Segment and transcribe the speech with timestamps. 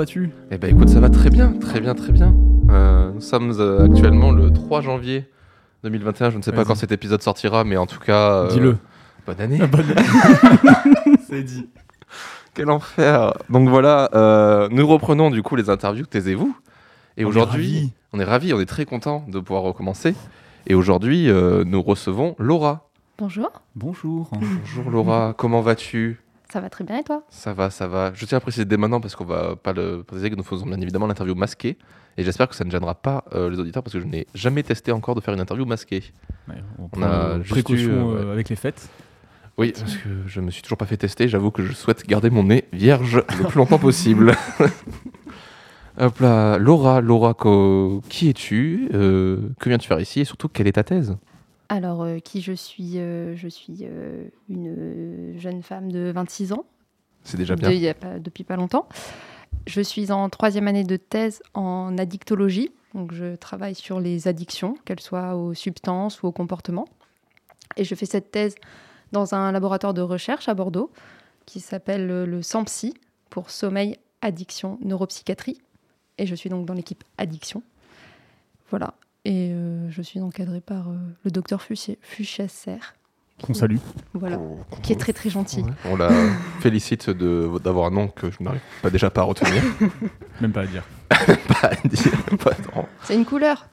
[0.00, 2.34] vas-tu Eh ben écoute, ça va très bien, très bien, très bien.
[2.70, 5.26] Euh, nous sommes euh, actuellement le 3 janvier
[5.84, 6.30] 2021.
[6.30, 6.66] Je ne sais pas Vas-y.
[6.68, 8.44] quand cet épisode sortira, mais en tout cas.
[8.44, 8.78] euh, Dis-le.
[9.26, 9.58] Bonne année.
[11.28, 11.68] C'est dit.
[12.54, 13.34] Quel enfer.
[13.50, 16.06] Donc voilà, euh, nous reprenons du coup les interviews.
[16.06, 16.56] Taisez-vous.
[17.18, 20.14] Et On est aujourd'hui, on est ravis, on est très contents de pouvoir recommencer.
[20.66, 22.88] Et aujourd'hui, euh, nous recevons Laura.
[23.18, 24.30] Bonjour, Bonjour.
[24.32, 26.20] Bonjour Laura, comment vas-tu?
[26.52, 27.22] Ça va très bien et toi?
[27.30, 28.12] Ça va, ça va.
[28.14, 30.66] Je tiens à préciser dès maintenant parce qu'on va pas le préciser que nous faisons
[30.66, 31.76] bien évidemment l'interview masquée.
[32.16, 34.62] Et j'espère que ça ne gênera pas euh, les auditeurs parce que je n'ai jamais
[34.62, 36.02] testé encore de faire une interview masquée.
[36.48, 38.88] Ouais, on On a juste précaution eu, euh, euh, avec les fêtes.
[39.58, 41.28] Oui, parce que je me suis toujours pas fait tester.
[41.28, 44.32] J'avoue que je souhaite garder mon nez vierge le plus longtemps possible.
[45.98, 48.88] Hop là, Laura, Laura, co- qui es-tu?
[48.94, 50.20] Euh, Que viens-tu faire ici?
[50.20, 51.16] Et surtout, quelle est ta thèse?
[51.72, 56.64] Alors, euh, qui je suis euh, Je suis euh, une jeune femme de 26 ans,
[57.22, 57.70] C'est déjà de- bien.
[57.70, 58.88] il y a pas- depuis pas longtemps.
[59.68, 64.76] Je suis en troisième année de thèse en addictologie, donc je travaille sur les addictions,
[64.84, 66.88] qu'elles soient aux substances ou aux comportements.
[67.76, 68.56] Et je fais cette thèse
[69.12, 70.90] dans un laboratoire de recherche à Bordeaux
[71.46, 72.94] qui s'appelle le SAMPSI
[73.28, 75.60] pour sommeil, addiction, neuropsychiatrie.
[76.18, 77.62] Et je suis donc dans l'équipe addiction.
[78.70, 78.94] Voilà.
[79.24, 82.78] Et euh, je suis encadrée par euh, le docteur Fuchesser,
[83.42, 83.76] Qu'on salue.
[84.14, 85.60] voilà, Oh, qui est très très gentil.
[85.62, 85.70] Ouais.
[85.84, 86.08] On la
[86.60, 89.62] félicite de- d'avoir un nom que je n'arrive pas déjà pas à retenir.
[90.40, 90.84] Même pas à dire.
[91.08, 92.12] pas à dire.
[93.04, 93.66] C'est une couleur,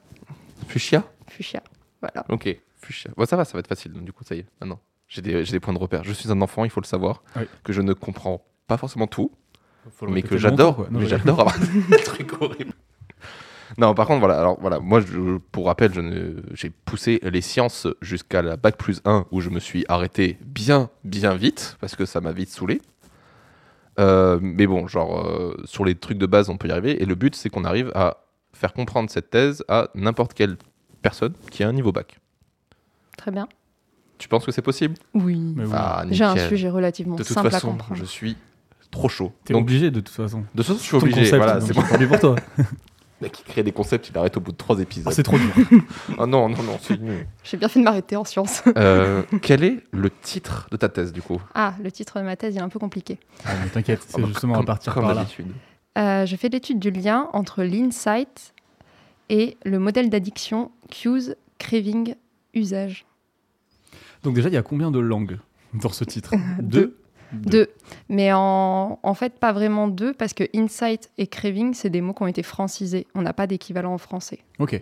[0.66, 1.02] Fuchsia?
[1.28, 1.62] Fuchsia.
[2.02, 2.24] Voilà.
[2.28, 2.48] Ok,
[2.80, 3.10] fuchsia.
[3.16, 3.92] Bon, ça va, ça va être facile.
[3.92, 4.78] Du coup, ça y est, maintenant.
[5.08, 6.04] J'ai des, j'ai des points de repère.
[6.04, 7.42] Je suis un enfant, il faut le savoir, Oui.
[7.64, 9.32] que je ne comprends pas forcément tout,
[10.06, 10.86] mais que j'adore.
[10.90, 12.74] Mais j'adore avoir des trucs horribles.
[13.76, 14.38] Non, par contre, voilà.
[14.40, 18.76] Alors, voilà, moi, je- pour rappel, je ne- j'ai poussé les sciences jusqu'à la bac
[18.78, 22.48] plus 1 où je me suis arrêté bien, bien vite parce que ça m'a vite
[22.50, 22.80] saoulé.
[23.98, 27.02] Euh, mais bon, genre, euh, sur les trucs de base, on peut y arriver.
[27.02, 28.18] Et le but, c'est qu'on arrive à
[28.52, 30.56] faire comprendre cette thèse à n'importe quelle
[31.02, 32.18] personne qui a un niveau bac.
[33.16, 33.48] Très bien.
[34.18, 34.94] Tu penses que c'est possible?
[35.14, 35.52] Oui.
[35.56, 35.70] Mais oui.
[35.74, 37.96] Ah, J'ai un sujet relativement De toute simple à façon, comprendre.
[38.00, 38.36] je suis
[38.90, 39.32] trop chaud.
[39.44, 40.40] T'es Donc, obligé de toute façon.
[40.40, 41.20] de toute façon, je suis obligé.
[41.20, 42.08] concept, voilà, c'est bon.
[42.08, 42.36] pour toi.
[43.20, 45.08] Mec qui crée des concepts, il arrête au bout de trois épisodes.
[45.08, 45.52] Ah, c'est trop dur.
[46.18, 47.26] Ah non, non, non, c'est nul.
[47.42, 48.62] J'ai bien fait de m'arrêter en sciences.
[48.76, 51.40] Euh, quel est le titre de ta thèse, du coup?
[51.54, 53.18] Ah, le titre de ma thèse il est un peu compliqué.
[53.44, 55.22] Ah, mais T'inquiète, c'est Ah bah, justement comme- à partir comme par là.
[55.22, 55.48] d'habitude.
[55.98, 58.54] Euh, je fais l'étude du lien entre l'insight
[59.30, 62.14] et le modèle d'addiction cues, craving,
[62.54, 63.04] usage.
[64.22, 65.38] Donc déjà, il y a combien de langues
[65.74, 66.34] dans ce titre?
[66.60, 66.96] Deux.
[67.32, 67.68] Deux.
[68.08, 72.14] Mais en, en fait, pas vraiment deux, parce que insight et craving, c'est des mots
[72.14, 73.06] qui ont été francisés.
[73.14, 74.38] On n'a pas d'équivalent en français.
[74.58, 74.80] Ok.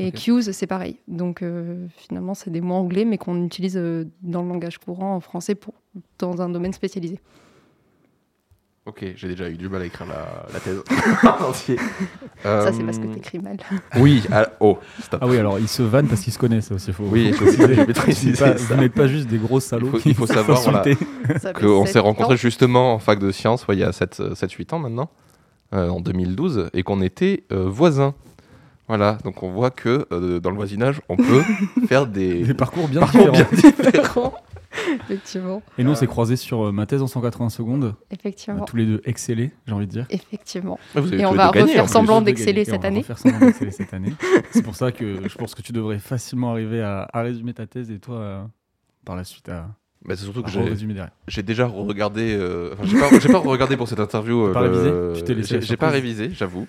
[0.00, 0.96] Et cues, c'est pareil.
[1.08, 5.16] Donc euh, finalement, c'est des mots anglais, mais qu'on utilise euh, dans le langage courant
[5.16, 5.74] en français pour,
[6.18, 7.18] dans un domaine spécialisé.
[8.88, 10.82] Ok, j'ai déjà eu du mal à écrire la, la thèse.
[12.42, 13.58] Ça, c'est parce que Euh, t'écris mal.
[13.98, 15.20] Oui, ah, oh, stop.
[15.22, 16.92] Ah oui, alors ils se vannent parce qu'ils se connaissent aussi.
[16.94, 17.74] Faut, Oui, faut je sais, préciser.
[17.74, 18.74] je vais préciser pas- ça.
[18.74, 19.88] Vous n'êtes pas juste des gros salauds.
[19.88, 20.84] Il faut- qui il faut savoir, voilà.
[21.52, 22.36] qu'on s'est rencontrés ans.
[22.38, 25.10] justement en fac de sciences ouais, il y a 7-8 ans maintenant,
[25.74, 28.14] euh, en 2012, et qu'on était euh, voisins.
[28.86, 31.42] Voilà, donc on voit que euh, dans le voisinage, on peut
[31.88, 33.50] faire des Des parcours bien parcours différents.
[33.60, 34.34] bien différents.
[34.94, 35.62] Effectivement.
[35.78, 37.84] Et nous, on s'est croisés sur euh, ma thèse en 180 secondes.
[37.84, 38.64] On a Effectivement.
[38.64, 40.06] tous les deux excellé, j'ai envie de dire.
[40.10, 40.78] Effectivement.
[40.94, 42.98] Avez Et on va refaire semblant d'exceller cette va année.
[43.00, 44.12] refaire semblant d'exceller cette année.
[44.50, 47.66] C'est pour ça que je pense que tu devrais facilement arriver à, à résumer ta
[47.66, 48.42] thèse et toi, euh,
[49.04, 49.68] par la suite, à,
[50.04, 51.12] Bah, c'est surtout que j'ai résumer derrière.
[51.26, 52.34] j'ai déjà regardé.
[52.72, 52.84] enfin,
[53.20, 54.46] j'ai pas, regardé pour cette interview.
[54.46, 54.90] Euh, révisé?
[54.90, 56.66] le- Tu t'es laissé J'ai pas révisé, j'avoue.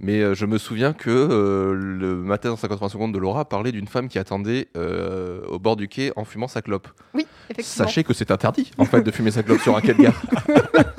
[0.00, 3.72] Mais euh, je me souviens que euh, le matin en 53 secondes de Laura parlait
[3.72, 6.88] d'une femme qui attendait euh, au bord du quai en fumant sa clope.
[7.14, 7.86] Oui, effectivement.
[7.86, 10.22] Sachez que c'est interdit en fait de fumer sa clope sur un quai de gare.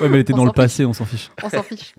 [0.00, 1.30] Ouais, mais elle était On dans le s'en passé, on s'en fiche.
[1.42, 1.94] On s'en fiche.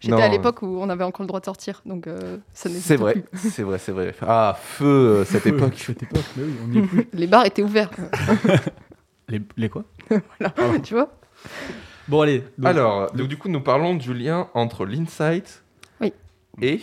[0.00, 2.96] J'étais à l'époque où on avait encore le droit de sortir, donc euh, ça C'est
[2.96, 4.14] vrai, c'est vrai, c'est vrai.
[4.22, 5.74] Ah, feu cette Feu, époque.
[5.76, 7.08] Cette époque, mais oui, on n'y est plus.
[7.12, 7.90] Les bars étaient ouverts,
[9.28, 9.84] Les, les quoi?
[10.08, 10.52] Voilà,
[10.82, 11.10] tu vois.
[12.08, 12.40] Bon, allez.
[12.58, 15.62] donc, Alors, donc, du coup, nous parlons du lien entre l'insight
[16.00, 16.12] Oui.
[16.62, 16.80] et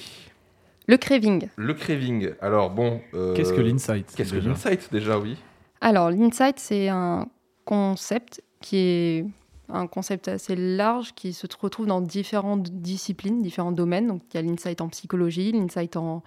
[0.88, 1.48] Le craving.
[1.56, 2.32] le craving.
[2.42, 3.02] Alors, bon.
[3.14, 5.38] euh, Qu'est-ce que l'insight Qu'est-ce que déjà l'insight déjà, oui
[5.82, 7.28] Alors, l'insight, c'est un
[7.66, 9.26] concept qui est
[9.70, 14.08] un concept assez large qui se retrouve dans différentes disciplines, différents domaines.
[14.08, 16.22] Donc, il y a l'insight en psychologie, l'insight en,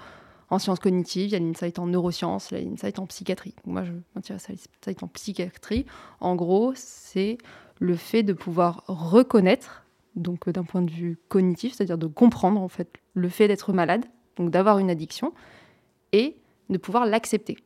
[0.48, 3.54] en sciences cognitives, il y a l'insight en neurosciences, il y a l'insight en psychiatrie.
[3.64, 5.84] Donc, moi, je m'intéresse à l'insight en psychiatrie.
[6.20, 7.36] En gros, c'est
[7.78, 9.84] le fait de pouvoir reconnaître,
[10.14, 13.72] donc euh, d'un point de vue cognitif, c'est-à-dire de comprendre en fait le fait d'être
[13.72, 14.04] malade,
[14.36, 15.32] donc d'avoir une addiction,
[16.12, 16.36] et
[16.70, 17.56] de pouvoir l'accepter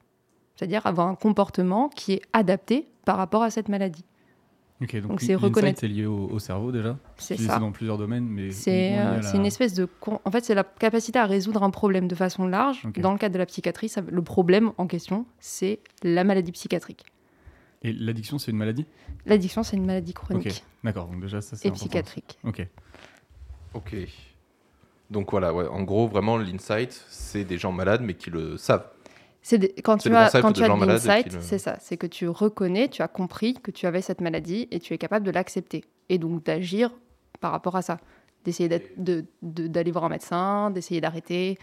[0.56, 4.04] c'est-à-dire avoir un comportement qui est adapté par rapport à cette maladie.
[4.82, 5.80] Ok, donc, c'est reconnaître.
[5.80, 6.98] c'est lié au, au cerveau déjà.
[7.16, 7.58] C'est ça.
[7.58, 9.86] dans plusieurs domaines, mais C'est euh, la- une espèce de...
[9.86, 12.82] con- En fait, c'est la capacité à résoudre un problème de façon large.
[12.98, 17.06] Dans le cadre de la psychiatrie, ça- le problème en question, c'est la maladie psychiatrique.
[17.82, 18.86] Et l'addiction, c'est une maladie?
[19.26, 21.06] L'addiction, c'est une maladie chronique d'accord.
[21.08, 21.86] Donc déjà, ça c'est et important.
[21.86, 22.38] psychiatrique.
[22.44, 22.66] Ok.
[23.74, 23.94] Ok.
[25.10, 28.86] Donc voilà, ouais, en gros, vraiment, l'insight, c'est des gens malades, mais qui le savent.
[29.42, 31.78] C'est des- quand tu as, quand tu as de l'insight, le- c'est ça.
[31.80, 34.98] C'est que tu reconnais, tu as compris que tu avais cette maladie et tu es
[34.98, 35.84] capable de l'accepter.
[36.10, 36.92] Et donc d'agir
[37.40, 37.98] par rapport à ça.
[38.44, 41.58] D'essayer d'être- de- de- d'aller voir un médecin, d'essayer d'arrêter,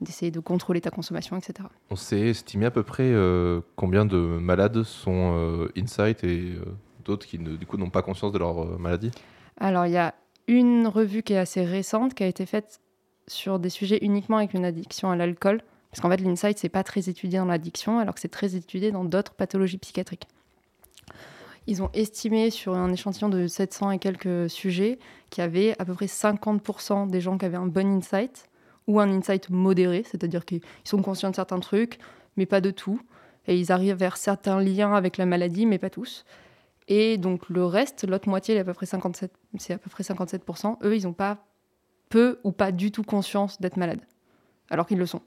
[0.00, 1.68] d'essayer de contrôler ta consommation, etc.
[1.90, 6.64] On sait estimer à peu près euh, combien de malades sont euh, insight et euh,
[7.04, 9.10] d'autres qui, ne- du coup, n'ont pas conscience de leur euh, maladie?
[9.58, 10.14] Alors, il y a
[10.48, 12.80] une revue qui est assez récente, qui a été faite
[13.26, 15.62] sur des sujets uniquement avec une addiction à l'alcool.
[15.90, 18.90] Parce qu'en fait, l'insight, c'est pas très étudié dans l'addiction, alors que c'est très étudié
[18.92, 20.28] dans d'autres pathologies psychiatriques.
[21.66, 24.98] Ils ont estimé sur un échantillon de 700 et quelques sujets
[25.30, 28.44] qu'il y avait à peu près 50% des gens qui avaient un bon insight
[28.86, 31.98] ou un insight modéré, c'est-à-dire qu'ils sont conscients de certains trucs,
[32.36, 33.00] mais pas de tout.
[33.46, 36.24] Et ils arrivent vers certains liens avec la maladie, mais pas tous.
[36.88, 39.90] Et donc le reste, l'autre moitié, il est à peu près 57, c'est à peu
[39.90, 40.78] près 57%.
[40.84, 41.38] Eux, ils n'ont pas
[42.08, 44.02] peu ou pas du tout conscience d'être malades,
[44.70, 45.22] alors qu'ils le sont.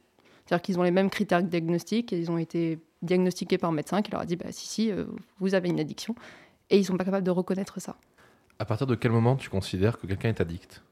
[0.46, 4.02] C'est-à-dire qu'ils ont les mêmes critères diagnostiques et ils ont été diagnostiqués par un médecin
[4.02, 5.06] qui leur a dit bah, si, si, euh,
[5.40, 6.16] vous avez une addiction.
[6.70, 7.96] Et ils sont pas capables de reconnaître ça.
[8.60, 10.84] À partir de quel moment tu considères que quelqu'un est addict?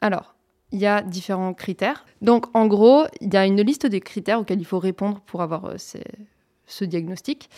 [0.00, 0.34] Alors,
[0.74, 2.04] il y a différents critères.
[2.20, 5.40] Donc, en gros, il y a une liste des critères auxquels il faut répondre pour
[5.40, 5.76] avoir euh,
[6.66, 7.48] ce diagnostic.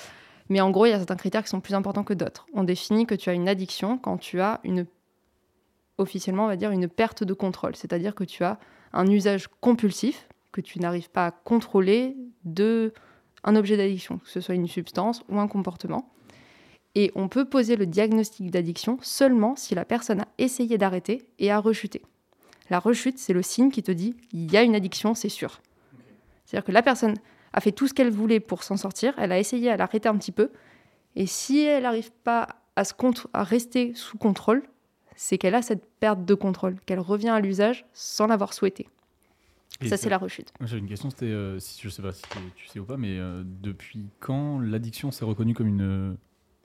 [0.51, 2.47] Mais en gros, il y a certains critères qui sont plus importants que d'autres.
[2.53, 4.85] On définit que tu as une addiction quand tu as une,
[5.97, 7.75] officiellement, on va dire, une perte de contrôle.
[7.75, 8.59] C'est-à-dire que tu as
[8.93, 12.93] un usage compulsif que tu n'arrives pas à contrôler de
[13.45, 16.13] un objet d'addiction, que ce soit une substance ou un comportement.
[16.95, 21.51] Et on peut poser le diagnostic d'addiction seulement si la personne a essayé d'arrêter et
[21.51, 22.03] a rechuté.
[22.71, 25.61] La rechute, c'est le signe qui te dit il y a une addiction, c'est sûr.
[26.45, 27.15] C'est-à-dire que la personne
[27.53, 30.09] a fait tout ce qu'elle voulait pour s'en sortir, elle a essayé, elle a arrêté
[30.09, 30.51] un petit peu,
[31.15, 32.93] et si elle n'arrive pas à, se
[33.33, 34.63] à rester sous contrôle,
[35.17, 38.89] c'est qu'elle a cette perte de contrôle, qu'elle revient à l'usage sans l'avoir souhaité.
[39.81, 40.53] Et ça, c'est la rechute.
[40.61, 42.23] J'avais une question, c'était, euh, si je sais pas si
[42.55, 45.83] tu sais ou pas, mais euh, depuis quand l'addiction s'est reconnue comme une
[46.13, 46.15] euh,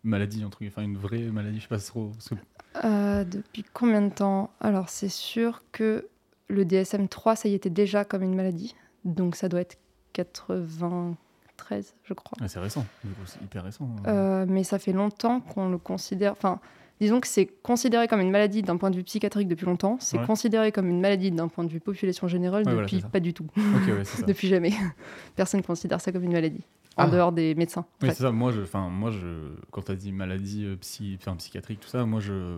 [0.04, 2.10] maladie, entre enfin une vraie maladie, je sais pas trop.
[2.10, 2.36] parce que-
[2.86, 4.52] Euh, depuis combien de temps?
[4.62, 6.08] Alors, c'est sûr que
[6.48, 8.76] le DSM-3, ça y était déjà comme une maladie.
[9.06, 9.78] Donc, ça doit être
[10.14, 12.38] 93, je crois.
[12.42, 12.86] Ah, c'est récent,
[13.26, 13.90] c'est hyper récent.
[14.08, 16.32] Euh, mais ça fait longtemps qu'on le considère.
[16.34, 16.60] Enfin,
[17.00, 19.98] disons que c'est considéré comme une maladie d'un point de vue psychiatrique depuis longtemps.
[20.00, 20.26] C'est Ouais.
[20.26, 23.48] considéré comme une maladie d'un point de vue population générale Ouais, depuis pas du tout.
[23.58, 24.24] Ouais, ça.
[24.26, 24.72] depuis jamais.
[25.36, 26.64] Personne ne considère ça comme une maladie.
[26.98, 27.08] En Ah.
[27.08, 27.86] dehors des médecins.
[28.02, 28.32] Oui, c'est ça.
[28.32, 32.20] Moi, je, moi, je, quand tu as dit maladie euh, psy, psychiatrique, tout ça, moi,
[32.20, 32.58] je,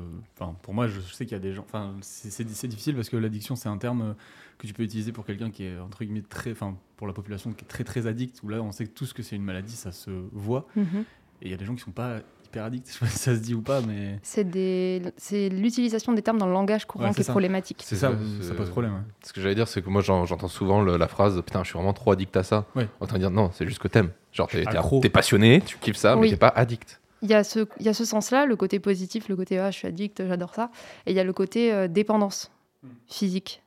[0.63, 1.65] pour moi, je sais qu'il y a des gens.
[2.01, 4.13] C'est difficile parce que l'addiction, c'est un terme euh,
[4.57, 6.55] que tu peux utiliser pour quelqu'un qui est entre guillemets très,
[6.97, 8.41] pour la population qui est très très addict.
[8.43, 10.67] Où là, on sait que tout ce que c'est une maladie, ça se voit.
[10.75, 11.05] Mhm.
[11.41, 12.19] Et il y a des gens qui sont pas
[12.53, 12.87] hyper addicts.
[12.87, 15.01] Je sais pas si ça se dit ou pas, mais C'est des...
[15.17, 17.31] c'est l'utilisation des termes dans le langage courant Ouais, qui est ça.
[17.33, 17.81] problématique.
[17.85, 18.93] c'est ça, c'est- ça pose problème.
[18.93, 18.99] ouais.
[19.23, 21.69] Ce que j'allais dire, c'est que moi j'en- j'entends souvent le- la phrase Putain, je
[21.69, 22.65] suis vraiment trop addict à ça.
[22.75, 22.87] Ouais.
[22.99, 24.11] En train de dire Non, c'est juste que t'aimes.
[24.31, 24.99] Genre, t'es t'es- Accro.
[24.99, 26.99] t'es passionné, tu kiffes ça, mais t'es pas addict.
[27.21, 29.71] Il y a ce, il y a ce sens-là, le côté positif, le côté ah,
[29.71, 30.69] je suis addict, j'adore ça.
[31.05, 32.51] Et il y a le côté euh, dépendance
[32.83, 32.87] Mm.
[33.07, 33.63] physique,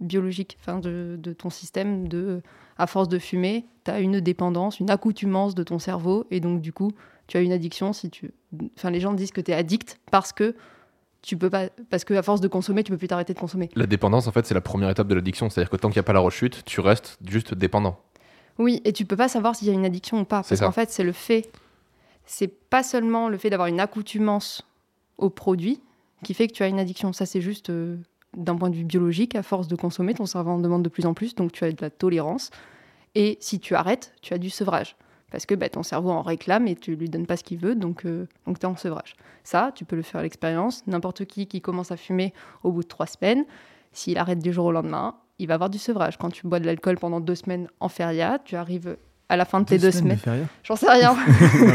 [0.00, 2.06] biologique, enfin de, de ton système.
[2.08, 2.42] De,
[2.76, 6.26] à force de fumer, tu as une dépendance, une accoutumance de ton cerveau.
[6.30, 6.92] Et donc, du coup,
[7.28, 7.92] tu as une addiction.
[7.92, 8.32] Si tu...
[8.76, 10.56] enfin, les gens disent que tu es addict parce que
[11.22, 13.70] tu peux pas, parce que à force de consommer, tu peux plus t'arrêter de consommer.
[13.76, 15.48] La dépendance, en fait, c'est la première étape de l'addiction.
[15.50, 18.00] C'est-à-dire que tant qu'il n'y a pas la rechute, tu restes juste dépendant.
[18.58, 20.42] Oui, et tu peux pas savoir s'il y a une addiction ou pas.
[20.42, 21.50] C'est Parce qu'en fait, c'est le fait.
[22.24, 24.66] C'est pas seulement le fait d'avoir une accoutumance
[25.16, 25.80] au produit
[26.24, 27.12] qui fait que tu as une addiction.
[27.12, 27.96] Ça, c'est juste euh,
[28.36, 29.34] d'un point de vue biologique.
[29.34, 31.72] À force de consommer, ton cerveau en demande de plus en plus, donc tu as
[31.72, 32.50] de la tolérance.
[33.14, 34.96] Et si tu arrêtes, tu as du sevrage.
[35.30, 37.74] Parce que bah, ton cerveau en réclame et tu lui donnes pas ce qu'il veut,
[37.74, 39.14] donc, euh, donc tu es en sevrage.
[39.44, 40.86] Ça, tu peux le faire à l'expérience.
[40.86, 42.32] N'importe qui qui commence à fumer
[42.62, 43.44] au bout de trois semaines,
[43.92, 46.16] s'il arrête du jour au lendemain, il va avoir du sevrage.
[46.18, 48.96] Quand tu bois de l'alcool pendant deux semaines en feria, tu arrives
[49.28, 50.16] à la fin de tes deux semaines.
[50.16, 51.14] de feria J'en sais rien.
[51.58, 51.74] Non,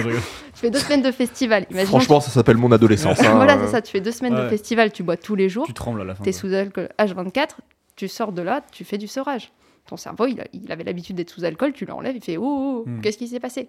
[0.56, 1.66] je fais deux semaines de festival.
[1.70, 3.20] Imaginons Franchement, ça s'appelle mon adolescence.
[3.22, 3.34] hein.
[3.36, 3.82] voilà, c'est ça.
[3.82, 6.16] Tu fais deux semaines de festival, tu bois tous les jours, tu trembles à la
[6.16, 6.24] fin.
[6.24, 6.40] tu es quoi.
[6.42, 7.50] sous alcool H24,
[7.96, 9.52] tu sors de là, tu fais du sevrage.
[9.88, 12.44] Ton cerveau, il, a- il avait l'habitude d'être sous alcool, tu l'enlèves, il fait oh,
[12.46, 13.02] oh, oh, Hmm.
[13.02, 13.62] qu'est-ce qui s'est passé?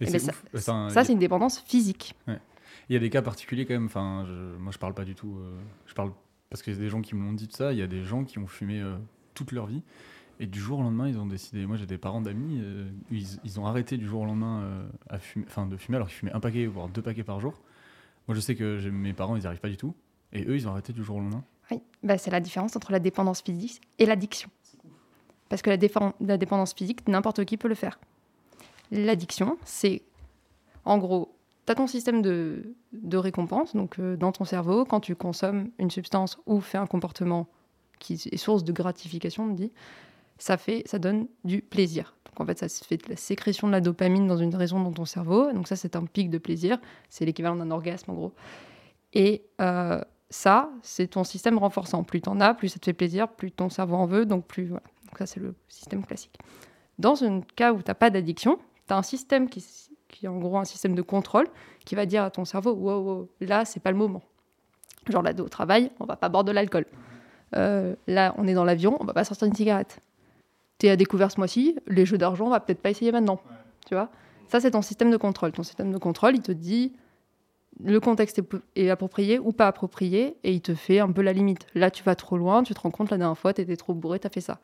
[0.00, 0.32] Et Eh ben, ça.
[0.54, 2.14] Enfin, ça, c'est une dépendance physique.
[2.28, 3.86] Il y a des cas particuliers quand même.
[3.86, 5.36] Enfin, je- moi, je parle pas du tout.
[5.38, 6.12] euh, je parle
[6.50, 7.72] parce qu'il y a des gens qui me l'ont dit de ça.
[7.72, 8.96] Il y a des gens qui ont fumé euh,
[9.34, 9.82] toute leur vie
[10.40, 11.66] et du jour au lendemain, ils ont décidé.
[11.66, 12.60] Moi, j'ai des parents d'amis.
[12.62, 15.96] euh, ils, ils ont arrêté du jour au lendemain euh, à fumer, enfin, de fumer
[15.96, 17.60] alors qu'ils fumaient un paquet voire deux paquets par jour.
[18.28, 19.94] Moi, je sais que mes parents, ils n'y arrivent pas du tout.
[20.32, 21.42] Et eux, ils ont arrêté du jour au lendemain.
[21.70, 24.48] Oui, bah, c'est la différence entre la dépendance physique et l'addiction.
[25.48, 27.98] Parce que la, dépendance physique, n'importe qui peut le faire.
[28.90, 30.02] L'addiction, c'est
[30.84, 31.34] en gros,
[31.66, 32.74] tu as ton système de,
[33.12, 37.46] récompense, donc euh, dans ton cerveau, quand tu consommes une substance ou fais un comportement
[37.98, 39.72] qui est source de gratification, on dit,
[40.38, 42.14] ça, fait, ça donne du plaisir.
[42.26, 44.92] Donc en fait, ça fait de la sécrétion de la dopamine dans une raison dans
[44.92, 45.52] ton cerveau.
[45.52, 46.78] Donc ça, c'est un pic de plaisir.
[47.08, 48.32] C'est l'équivalent d'un orgasme en gros.
[49.12, 50.00] Et euh,
[50.30, 52.04] ça, c'est ton système renforçant.
[52.04, 54.46] Plus tu en as, plus ça te fait plaisir, plus ton cerveau en veut, donc
[54.46, 54.66] plus.
[54.66, 54.84] Voilà.
[55.08, 56.38] Donc ça, c'est le système classique.
[56.98, 59.64] Dans un cas où tu n'as pas d'addiction, tu as un système qui,
[60.08, 61.46] qui est en gros un système de contrôle
[61.84, 64.22] qui va dire à ton cerveau wow, wow, là, c'est pas le moment.
[65.08, 66.86] Genre là, au travail, on va pas boire de l'alcool.
[67.56, 70.00] Euh, là, on est dans l'avion, on va pas sortir une cigarette.
[70.76, 73.40] T'es à découvert ce mois-ci, les jeux d'argent, on va peut-être pas essayer maintenant.
[73.86, 74.10] Tu vois?
[74.48, 75.52] Ça, c'est ton système de contrôle.
[75.52, 76.92] Ton système de contrôle, il te dit
[77.82, 78.44] le contexte est,
[78.76, 81.66] est approprié ou pas approprié et il te fait un peu la limite.
[81.74, 83.94] Là, tu vas trop loin, tu te rends compte la dernière fois, tu étais trop
[83.94, 84.58] bourré, tu as fait ça.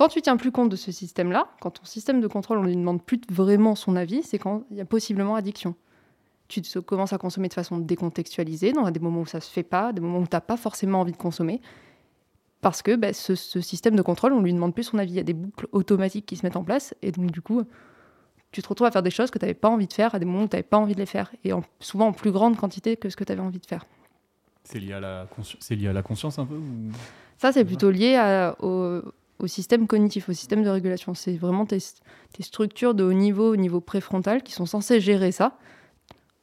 [0.00, 2.74] Quand tu tiens plus compte de ce système-là, quand ton système de contrôle, on lui
[2.74, 5.74] demande plus vraiment son avis, c'est quand il y a possiblement addiction.
[6.48, 9.62] Tu te commences à consommer de façon décontextualisée, dans des moments où ça se fait
[9.62, 11.60] pas, des moments où tu n'as pas forcément envie de consommer,
[12.62, 15.12] parce que bah, ce, ce, système de contrôle, on lui demande plus son avis.
[15.12, 17.62] Il y a des boucles automatiques qui se mettent en place, et donc du coup,
[18.52, 20.18] tu te retrouves à faire des choses que tu n'avais pas envie de faire à
[20.18, 22.32] des moments où tu n'avais pas envie de les faire, et en, souvent en plus
[22.32, 23.84] grande quantité que ce que tu avais envie de faire.
[24.64, 25.26] C'est lié, à la
[25.58, 26.90] c'est lié à la conscience un peu ou...
[27.36, 29.02] Ça, c'est plutôt lié à, au,
[29.42, 31.14] au, système cognitif, au système de régulation.
[31.14, 31.78] C'est vraiment tes,
[32.40, 35.58] structures de haut niveau, au niveau préfrontal, qui sont censées gérer ça,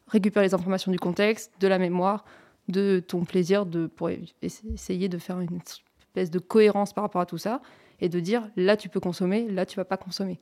[0.07, 2.25] récupérer les informations du contexte, de la mémoire,
[2.67, 4.09] de ton plaisir, de, pour
[4.41, 7.61] essayer de faire une espèce de cohérence par rapport à tout ça,
[7.99, 10.39] et de dire là tu peux consommer, là tu vas pas consommer.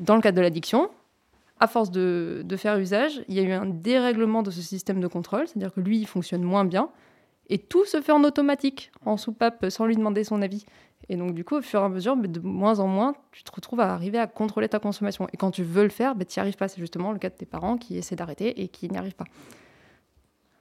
[0.00, 0.90] Dans le cadre de l'addiction,
[1.60, 5.00] à force de, de, faire usage, il y a eu un dérèglement de ce système
[5.00, 6.90] de contrôle, c'est-à-dire que lui, il fonctionne moins bien,
[7.48, 10.66] et tout se fait en automatique, en soupape, sans lui demander son avis.
[11.10, 13.50] Et donc, du coup, au fur et à mesure, de moins en moins, tu te
[13.50, 15.26] retrouves à arriver à contrôler ta consommation.
[15.32, 16.68] Et quand tu veux le faire, tu n'y arrives pas.
[16.68, 19.24] C'est justement le cas de tes parents qui essaient d'arrêter et qui n'y arrivent pas.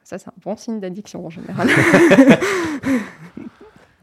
[0.03, 1.67] Ça, c'est un bon signe d'addiction en général.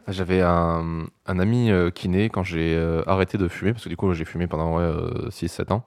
[0.09, 3.97] J'avais un, un, ami euh, kiné quand j'ai euh, arrêté de fumer, parce que du
[3.97, 5.87] coup j'ai fumé pendant ouais, euh, 6-7 ans,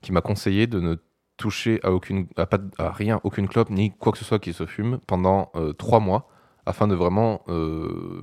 [0.00, 0.96] qui m'a conseillé de ne
[1.36, 4.52] toucher à, aucune, à, pas, à rien, aucune clope, ni quoi que ce soit qui
[4.52, 6.28] se fume pendant 3 mois,
[6.66, 8.22] afin de vraiment, euh,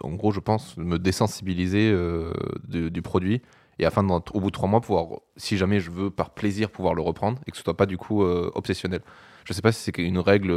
[0.00, 2.32] en gros je pense, me désensibiliser euh,
[2.66, 3.42] du, du, produit,
[3.78, 6.94] et afin au bout de 3 mois pouvoir, si jamais je veux par plaisir pouvoir
[6.94, 9.00] le reprendre, et que ce soit pas du coup euh, obsessionnel.
[9.44, 10.52] Je sais pas si c'est une règle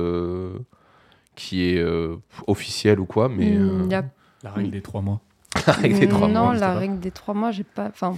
[1.40, 3.88] qui est euh, officielle ou quoi, mais euh...
[3.90, 4.04] y a...
[4.44, 5.22] la règle des trois mois.
[5.68, 6.54] la règle des trois non, mois.
[6.54, 7.88] Non, la règle des trois mois, j'ai pas.
[7.88, 8.16] Enfin,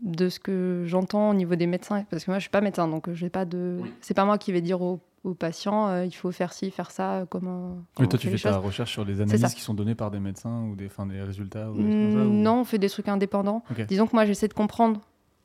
[0.00, 2.88] de ce que j'entends au niveau des médecins, parce que moi je suis pas médecin,
[2.88, 3.78] donc j'ai pas de.
[3.80, 3.92] Oui.
[4.00, 6.90] C'est pas moi qui vais dire aux, aux patients euh, il faut faire ci, faire
[6.90, 7.78] ça, comment.
[7.98, 10.62] Oui, toi tu fais ta recherche sur des analyses qui sont données par des médecins
[10.70, 12.30] ou des, fin, des résultats ou des mmh, ça, ou...
[12.30, 13.64] Non, on fait des trucs indépendants.
[13.70, 13.86] Okay.
[13.86, 15.00] Disons que moi j'essaie de comprendre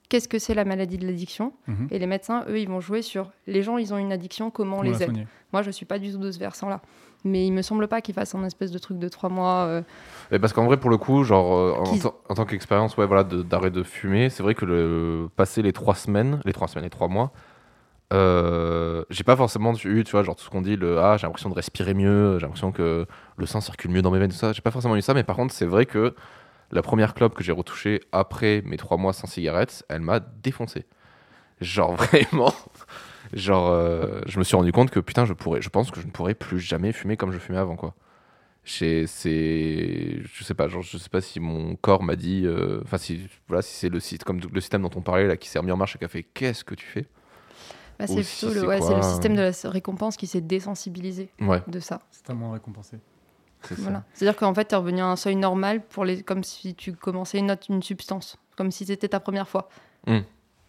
[0.09, 1.53] qu'est-ce que c'est la maladie de l'addiction.
[1.67, 1.73] Mmh.
[1.91, 4.77] Et les médecins, eux, ils vont jouer sur les gens, ils ont une addiction, comment
[4.77, 5.25] on, On les aide.
[5.53, 6.81] Moi, je suis pas du tout de ce versant-là.
[7.25, 9.65] Mais il me semble pas qu'ils fassent un espèce de truc de trois mois.
[9.65, 9.81] euh,
[10.31, 13.05] Mais parce qu'en vrai, pour le coup, genre, euh, en, tant- en tant qu'expérience ouais,
[13.05, 16.67] voilà, de- d'arrêt de, fumer, c'est vrai que le, passer les trois semaines, les trois
[16.69, 17.31] semaines, les trois mois,
[18.11, 21.27] euh, j'ai pas forcément eu, tu vois, genre tout ce qu'on dit, le ah, j'ai
[21.27, 23.05] l'impression de respirer mieux, j'ai l'impression que
[23.37, 24.53] le sang circule mieux dans mes veines, tout ça.
[24.53, 26.15] J'ai pas forcément eu ça, mais par contre, c'est vrai que
[26.71, 30.85] la première clope que j'ai retouchée après mes trois mois sans cigarette, elle m'a défoncé.
[31.61, 32.53] Genre vraiment.
[33.33, 36.05] Genre, euh, je me suis rendu compte que putain, je pourrais, je pense que je
[36.07, 37.95] ne pourrais plus jamais fumer comme je fumais avant, quoi.
[38.65, 43.27] C'est, je sais pas, je sais pas si mon corps m'a dit, euh, enfin si,
[43.47, 45.71] voilà, si c'est le site comme le système dont on parlait là qui s'est remis
[45.71, 47.07] en marche et qui a fait, qu'est-ce que tu fais?
[47.99, 50.41] Bah, c'est plutôt le, c'est ouais, c'est le quoi, système de la récompense qui s'est
[50.41, 51.99] désensibilisé Ouais, de ça.
[52.11, 52.97] C'est tellement récompensé.
[53.63, 53.81] c'est ça.
[53.81, 54.03] Voilà.
[54.13, 56.23] C'est-à-dire qu'en fait, tu es revenu à un seuil normal pour les...
[56.23, 59.69] comme si tu commençais une, autre- une substance, comme si c'était ta première fois.
[60.07, 60.19] Mm.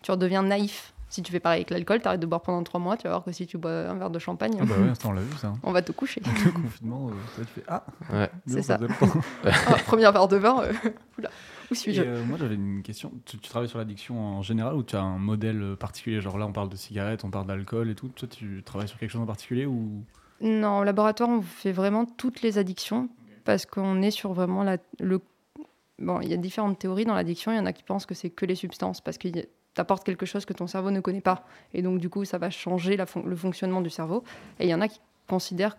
[0.02, 0.92] Tu redeviens naïf.
[1.08, 3.10] Si tu fais pareil avec l'alcool, tu arrêtes de boire pendant trois mois, tu vas
[3.10, 5.22] voir que si tu bois un verre de champagne, Ah bah ouais, ça, on l'a
[5.22, 5.52] vu ça.
[5.64, 6.22] on va te coucher.
[6.44, 8.30] Le confinement, euh, ça, tu fais Ah Ouais.
[8.46, 8.78] C'est ça.
[8.78, 9.20] longtemps.
[9.44, 10.72] Ah, premier verre de vin, euh,
[11.18, 11.30] oula,
[11.70, 13.12] où suis-je euh, moi j'avais une question.
[13.24, 16.20] Tu, tu travailles sur l'addiction en général ou tu as un modèle particulier?
[16.20, 18.08] Genre là on parle de cigarettes, on parle d'alcool et tout.
[18.08, 20.04] Toi tu travailles sur quelque chose en particulier ou?
[20.42, 23.08] Non, au laboratoire, on fait vraiment toutes les addictions
[23.44, 25.20] parce qu'on est sur vraiment la, le.
[25.98, 27.52] Bon, il y a différentes théories dans l'addiction.
[27.52, 29.28] Il y en a qui pensent que c'est que les substances parce que
[29.74, 32.50] t'apportes quelque chose que ton cerveau ne connaît pas et donc du coup ça va
[32.50, 34.24] changer la fon- le fonctionnement du cerveau.
[34.58, 35.76] Et il y en a qui considèrent.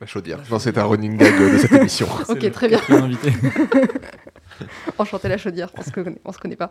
[0.00, 0.40] La chaudière.
[0.50, 2.06] Non, c'est un running gag de cette émission.
[2.28, 2.80] Ok, très bien.
[4.98, 6.70] Enchanté la chaudière, on se connaît, on se connaît pas.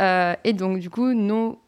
[0.00, 1.58] Euh, et donc du coup, nous,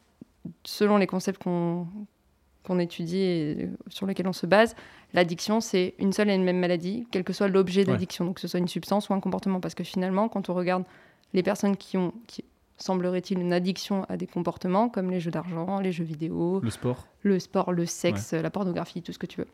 [0.64, 4.74] selon les concepts qu'on étudie et sur lesquels on se base,
[5.14, 7.86] l'addiction, c'est une seule et une même maladie, quel que soit l'objet Ouais.
[7.92, 9.60] d'addiction, donc que ce soit une substance ou un comportement.
[9.60, 10.84] Parce que finalement, quand on regarde
[11.32, 12.44] les personnes qui ont, qui,
[12.78, 17.06] semblerait-il, une addiction à des comportements comme les jeux d'argent, les jeux vidéo, Le sport.
[17.22, 19.48] le sport, le sexe, la pornographie, tout ce que tu veux.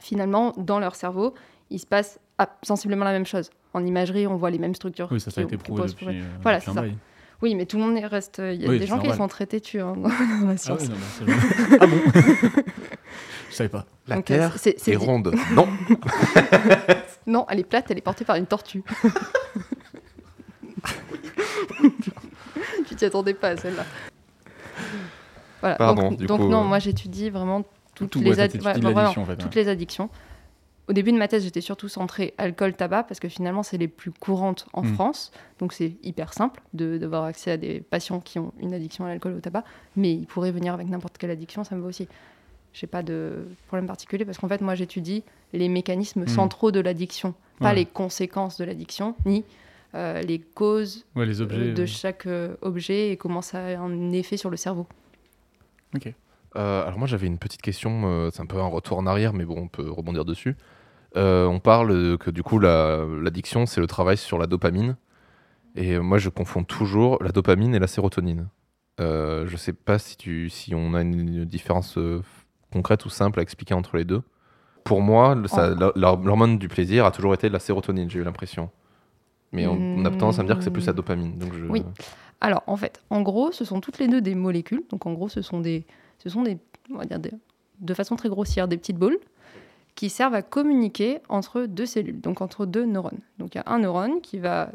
[0.00, 1.34] Finalement, dans leur cerveau,
[1.70, 2.20] il se passe
[2.62, 3.50] sensiblement la même chose.
[3.74, 5.08] En imagerie, on voit les mêmes structures.
[5.10, 6.80] Oui, ça, ça a été prouvé depuis, euh, Voilà, c'est ça.
[6.80, 6.96] bail.
[7.42, 8.40] Oui, mais tout le monde reste.
[8.44, 10.88] Il y a Oui, des gens qui sont très têtus hein, dans la Ah, science.
[10.88, 10.96] non,
[11.80, 11.96] ah bon?
[13.50, 13.86] Je savais pas.
[14.08, 15.32] La Donc, Terre c'est- c'est est ronde.
[15.54, 15.68] Non.
[17.26, 18.82] Non, elle est plate, elle est portée par une tortue.
[22.86, 23.84] tu t'y attendais pas à celle-là.
[25.60, 25.76] Voilà.
[25.76, 28.52] Pardon, donc, du donc coup, non, euh, moi j'étudie vraiment toutes Tout, les ouais, ad-
[28.52, 29.62] t'étudies ouais, l'addiction, vraiment, en fait, toutes ouais.
[29.62, 30.10] les addictions.
[30.88, 33.88] Au début de ma thèse, j'étais surtout centrée alcool, tabac, parce que finalement, c'est les
[33.88, 34.94] plus courantes en Mm.
[34.94, 35.32] France.
[35.58, 39.08] Donc, c'est hyper simple de- d'avoir accès à des patients qui ont une addiction à
[39.08, 39.64] l'alcool ou au tabac.
[39.96, 42.08] Mais ils pourraient venir avec n'importe quelle addiction, ça me va aussi.
[42.72, 46.28] J'ai pas de problème particulier, parce qu'en fait, moi, j'étudie les mécanismes Mm.
[46.28, 47.74] centraux de l'addiction, pas Ouais.
[47.74, 49.44] les conséquences de l'addiction, ni
[49.94, 51.72] euh, les causes Ouais, les euh, objets.
[51.72, 54.86] de chaque euh, objet et comment ça a un effet sur le cerveau.
[55.94, 56.12] Ok.
[56.56, 59.32] Euh, alors moi j'avais une petite question, euh, c'est un peu un retour en arrière,
[59.32, 60.56] mais bon, on peut rebondir dessus.
[61.18, 64.96] Euh, on parle que du coup la- l'addiction c'est le travail sur la dopamine,
[65.74, 68.48] et moi je confonds toujours la dopamine et la sérotonine.
[69.00, 72.22] Euh, je sais pas si, tu, si on a une différence euh,
[72.72, 74.22] concrète ou simple à expliquer entre les deux.
[74.84, 75.92] Pour moi, Oh.
[75.96, 78.70] l'hormone du plaisir a toujours été la sérotonine, j'ai eu l'impression.
[79.52, 81.38] Mais on, on a tendance à me dire que c'est plus la dopamine.
[81.38, 81.64] Donc je...
[81.66, 81.84] Oui.
[82.40, 84.82] Alors, en fait, en gros, ce sont toutes les deux des molécules.
[84.90, 85.84] Donc, en gros, ce sont des,
[86.18, 86.58] ce sont des,
[86.92, 87.32] on va dire des-
[87.80, 89.18] de façon très grossière, des petites boules
[89.98, 93.18] qui servent à communiquer entre deux cellules, donc entre deux neurones.
[93.38, 94.70] Donc, il y a un neurone qui va,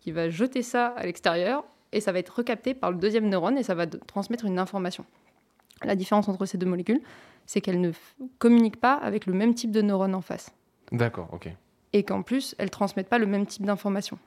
[0.00, 3.56] qui va jeter ça à l'extérieur et ça va être recapté par le deuxième neurone
[3.56, 5.06] et ça va transmettre une information.
[5.82, 7.00] La différence entre ces deux molécules,
[7.46, 7.90] c'est qu'elles ne
[8.38, 10.50] communiquent pas avec le même type de neurone en face
[10.92, 11.48] D'accord, ok.
[11.94, 14.18] et qu'en plus, elles transmettent pas le même type d'information.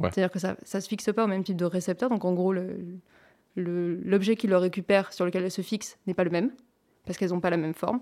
[0.00, 0.10] Ouais.
[0.12, 2.08] C'est-à-dire que ça ne se fixe pas au même type de récepteur.
[2.08, 3.00] Donc, en gros, le-
[3.56, 6.52] l'objet qui le récupère, sur lequel elles se fixent, n'est pas le même,
[7.04, 8.00] parce qu'elles n'ont pas la même forme.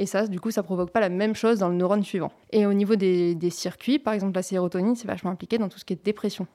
[0.00, 2.30] Et ça, du coup, ça provoque pas la même chose dans le neurone suivant.
[2.52, 5.78] Et au niveau des, des circuits, par exemple, la sérotonine, c'est vachement impliqué dans tout
[5.78, 6.46] ce qui est dépression.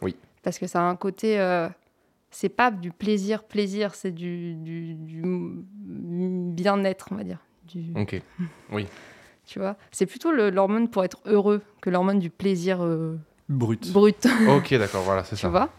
[0.00, 0.16] Oui.
[0.42, 1.38] Parce que ça a un côté...
[1.38, 1.68] euh,
[2.30, 5.22] c'est pas du plaisir, plaisir, c'est du, du- du
[6.54, 7.38] bien-être, on va dire.
[7.66, 8.20] Du, Ok.
[9.46, 9.76] tu vois?
[9.90, 13.16] C'est plutôt l'hormone pour être heureux que l'hormone du plaisir euh,
[13.48, 13.92] Brut.
[13.92, 15.48] brut, ok, d'accord, voilà, c'est tu ça.
[15.48, 15.70] vois?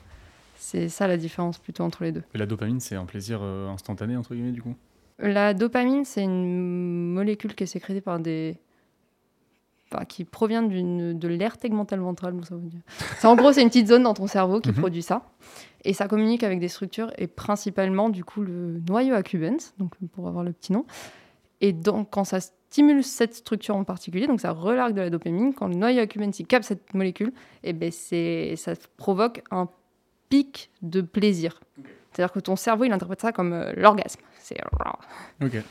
[0.56, 2.24] C'est ça la différence plutôt entre les deux.
[2.34, 4.76] Et la dopamine, c'est un plaisir euh, instantané, entre guillemets, du coup?
[5.20, 8.56] La dopamine, c'est une molécule qui est sécrétée par des...
[9.92, 12.34] enfin, qui provient de l'air tegmental ventral.
[12.34, 12.82] bon, ça veut dire.
[13.18, 14.76] C'est en gros, c'est une petite zone dans ton cerveau qui Mhm.
[14.76, 15.24] produit ça.
[15.84, 20.28] Et ça communique avec des structures et principalement, du coup, le noyau accumbens, donc pour
[20.28, 20.86] avoir le petit nom.
[21.62, 25.54] Et donc, quand ça stimule cette structure en particulier, donc ça relargue de la dopamine,
[25.54, 27.32] quand le noyau accumbens capte cette molécule,
[27.64, 29.68] et ben ça provoque un
[30.30, 31.60] pic de plaisir.
[32.12, 34.20] C'est-à-dire que ton cerveau, il interprète ça comme euh, l'orgasme.
[34.48, 34.56] C'est
[35.44, 35.62] Ok.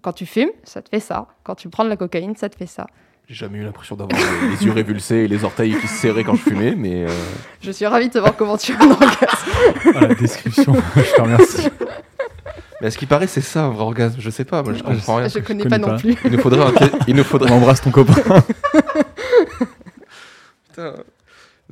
[0.00, 1.26] quand tu fumes, ça te fait ça.
[1.42, 2.86] Quand tu prends de la cocaïne, ça te fait ça.
[3.28, 6.34] J'ai jamais eu l'impression d'avoir les, yeux révulsés et les orteils qui se serraient quand
[6.36, 7.08] je fumais, mais euh,
[7.60, 9.50] Je suis ravie de savoir comment tu as un orgasme.
[9.94, 11.68] Ah, la description, je te remercie.
[12.80, 14.16] mais à ce qui paraît, c'est ça un vrai orgasme.
[14.20, 15.26] Je sais pas, moi je Ah, je comprends rien.
[15.28, 15.92] Je connais, connais pas, pas.
[15.94, 16.16] non plus.
[16.24, 16.72] Il nous faudrait un,
[17.08, 17.50] il nous On faudrait.
[17.52, 18.14] embrasse ton copain.
[20.68, 20.94] Putain.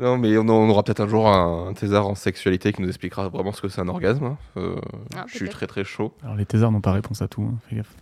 [0.01, 2.89] Non, mais on, on aura peut-être un jour un, un thésard en sexualité qui nous
[2.89, 4.25] expliquera vraiment ce que c'est un orgasme.
[4.25, 4.37] hein.
[4.57, 4.77] Euh,
[5.17, 6.13] Ah, je suis très très chaud.
[6.23, 7.93] Alors, les thésards n'ont pas réponse à tout, hein, fais gaffe.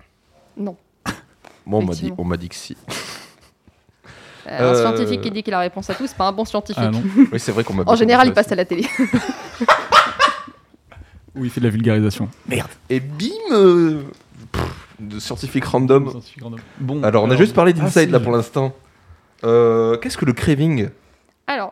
[0.57, 0.77] Non.
[1.67, 2.17] Moi, on m'a dit, Effectivement.
[2.19, 2.77] on m'a dit que si.
[4.47, 6.45] Euh, Un Euh, scientifique qui dit qu'il a réponse à tout, c'est pas un bon
[6.45, 6.83] scientifique.
[6.87, 7.83] Ah non Oui, c'est vrai qu'on m'a.
[7.87, 8.87] en général, il passe à la télé.
[11.35, 12.29] Ou il fait de la vulgarisation.
[12.49, 12.71] Merde.
[12.91, 14.03] Et bim euh,
[14.51, 14.65] pff,
[14.99, 16.11] De scientifique random.
[16.11, 16.61] Scientifique random.
[16.81, 18.75] Bon, Alors, on a juste parlé ah, d'inside si, là pour l'instant.
[19.45, 20.89] Euh, Qu'est-ce que le craving?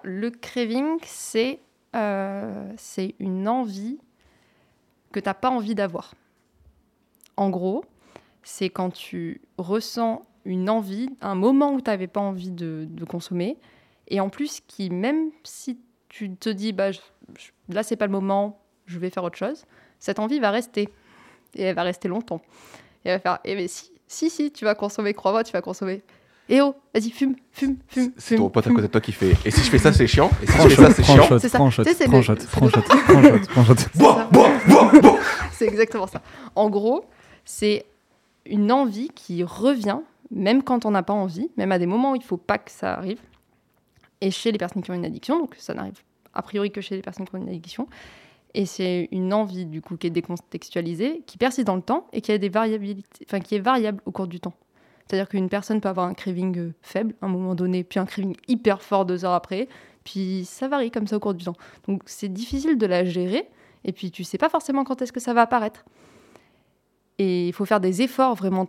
[0.06, 1.58] Le craving, c'est
[1.96, 2.72] euh,
[3.18, 3.98] une envie
[5.12, 6.14] que tu n'as pas envie d'avoir.
[7.36, 7.84] En gros,
[8.44, 13.58] c'est quand tu ressens une envie, un moment où tu n'avais pas envie de, consommer,
[14.06, 17.00] et en plus qui, même si tu te dis, bah, je-
[17.68, 19.64] là, c'est pas le moment, je vais faire autre chose,
[19.98, 20.88] cette envie va rester.
[21.54, 22.40] Et elle va rester longtemps.
[23.04, 25.62] Et elle va faire, eh ben si, si, si, tu vas consommer, crois-moi, tu vas
[25.62, 26.04] consommer.
[26.48, 28.12] Eh oh, vas-y, fume, fume, fume.
[28.16, 29.32] C'est ton pote à côté de toi qui fait.
[29.44, 30.30] Et si je fais ça, c'est chiant.
[30.42, 31.38] Et si je fais ça, c'est chiant.
[31.38, 31.58] C'est ça.
[31.58, 32.84] prends shot, prends shot, c'est prends shot,
[33.74, 33.74] shot.
[33.94, 35.18] Bois, bois, bois, bois.
[35.52, 36.22] C'est exactement ça.
[36.54, 37.04] En gros,
[37.44, 37.84] c'est
[38.44, 39.98] une envie qui revient,
[40.30, 42.58] même quand on n'a pas envie, même à des moments où il ne faut pas
[42.58, 43.18] que ça arrive.
[44.20, 46.00] Et chez les personnes qui ont une addiction, donc ça n'arrive
[46.32, 47.88] a priori que chez les personnes qui ont une addiction.
[48.54, 52.20] Et c'est une envie, du coup, qui est décontextualisée, qui persiste dans le temps et
[52.20, 54.54] qui, a des variabilités, enfin, qui est variable au cours du temps.
[55.06, 58.06] C'est-à-dire qu'une personne peut avoir un craving euh, faible à un moment donné, puis un
[58.06, 59.68] craving hyper fort deux heures après,
[60.04, 61.56] puis ça varie comme ça au cours du temps.
[61.86, 63.48] Donc c'est difficile de la gérer,
[63.84, 65.84] et puis tu sais pas forcément quand est-ce que ça va apparaître.
[67.18, 68.68] Et il faut faire des efforts vraiment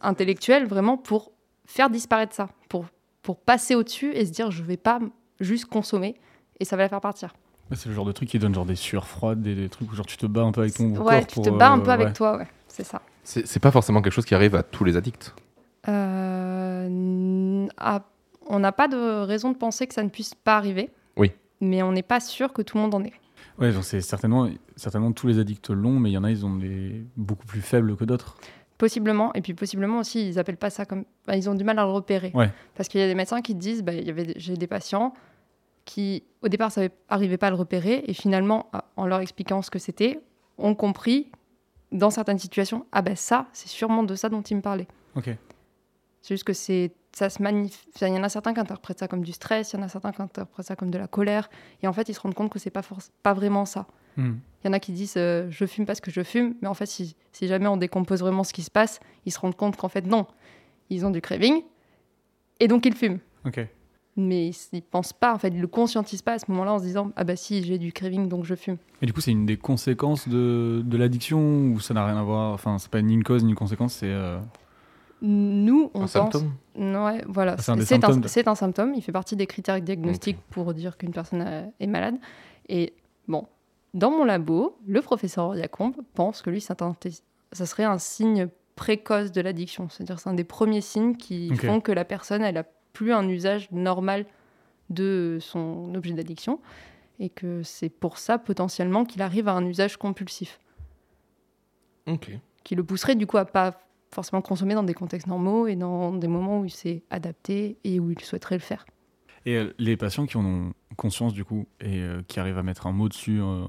[0.00, 1.32] intellectuels, vraiment pour
[1.64, 2.84] faire disparaître ça, pour,
[3.22, 4.98] pour passer au-dessus et se dire je vais pas
[5.40, 6.16] juste consommer,
[6.60, 7.34] et ça va la faire partir.
[7.72, 10.04] C'est le genre de truc qui donne genre des sueurs froides, des, trucs où genre
[10.04, 11.26] tu te bats un peu avec ton Ouais, corps.
[11.26, 12.12] tu pour, te bats un euh, peu avec ouais.
[12.12, 13.00] toi, ouais, c'est ça.
[13.24, 15.34] C'est pas forcément quelque chose qui arrive à tous les addicts.
[15.88, 18.02] Euh, ah,
[18.46, 20.90] on n'a pas de raison de penser que ça ne puisse pas arriver.
[21.16, 21.32] Oui.
[21.60, 23.12] Mais on n'est pas sûr que tout le monde en ait.
[23.70, 26.56] Genre c'est certainement, certainement tous les addicts l'ont, mais il y en a, ils ont
[26.56, 28.36] des beaucoup plus faibles que d'autres.
[28.78, 29.32] Possiblement.
[29.34, 31.04] Et puis possiblement aussi, ils appellent pas ça comme.
[31.26, 32.32] bah, ils ont du mal à le repérer.
[32.34, 32.50] Ouais.
[32.74, 34.66] Parce qu'il y a des médecins qui disent bah, il y avait des- j'ai des
[34.66, 35.14] patients
[35.84, 36.70] qui, au départ,
[37.10, 38.02] n'arrivaient pas à le repérer.
[38.08, 40.18] Et finalement, en leur expliquant ce que c'était,
[40.58, 41.30] ont compris,
[41.94, 44.86] dans certaines situations, ah ben ça, c'est sûrement de ça dont il me parlait.
[45.16, 45.30] Ok.
[46.20, 47.86] C'est juste que c'est ça se manifeste.
[48.02, 49.88] Il y en a certains qui interprètent ça comme du stress, il y en a
[49.88, 51.48] certains qui interprètent ça comme de la colère.
[51.82, 53.86] Et en fait, ils se rendent compte que c'est pas, forc- pas vraiment ça.
[54.16, 54.34] Hmm.
[54.62, 56.74] Il y en a qui disent euh, je fume parce que je fume, mais en
[56.74, 59.76] fait, si, si jamais on décompose vraiment ce qui se passe, ils se rendent compte
[59.76, 60.26] qu'en fait, non,
[60.90, 61.62] ils ont du craving
[62.58, 63.20] et donc ils fument.
[63.46, 63.60] Ok.
[64.16, 66.84] Mais ils, pensent pas, en fait, ils le conscientisent pas à ce moment-là en se
[66.84, 68.76] disant ah bah si, j'ai du craving donc je fume.
[69.02, 72.22] Et du coup, c'est une des conséquences de, de l'addiction ou ça n'a rien à
[72.22, 72.52] voir?
[72.52, 74.10] Enfin, c'est pas ni une cause ni une conséquence, c'est.
[74.10, 74.38] euh,
[75.20, 76.10] Nous, on Un pense.
[76.12, 76.52] symptôme?
[76.76, 77.56] Ouais, voilà.
[77.58, 78.94] Ah, c'est un de- symptôme.
[78.94, 82.16] Il fait partie des critères diagnostiques pour dire qu'une personne euh, est malade.
[82.68, 82.92] Et
[83.26, 83.46] bon,
[83.94, 86.74] dans mon labo, le professeur Yacombe pense que lui, ça
[87.66, 89.88] serait un signe précoce de l'addiction.
[89.88, 93.28] C'est-à-dire, c'est un des premiers signes qui font que la personne, elle a plus un
[93.28, 94.24] usage normal
[94.88, 96.60] de son objet d'addiction.
[97.20, 100.58] Et que c'est pour ça, potentiellement, qu'il arrive à un usage compulsif
[102.06, 102.30] Ok.
[102.64, 103.80] qui le pousserait du coup à pas
[104.10, 108.00] forcément consommer dans des contextes normaux et dans des moments où il s'est adapté et
[108.00, 108.84] où il souhaiterait le faire.
[109.46, 112.62] Et euh, les patients qui en ont conscience du coup et euh, qui arrivent à
[112.62, 113.66] mettre un mot dessus, euh,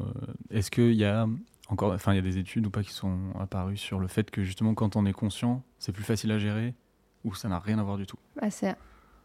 [0.50, 1.28] est-ce qu'il y a
[1.68, 4.32] encore, enfin il y a des études ou pas qui sont apparues sur le fait
[4.32, 6.74] que justement quand on est conscient, c'est plus facile à gérer
[7.24, 8.18] ou ça n'a rien à voir du tout?
[8.40, 8.76] Bah, c'est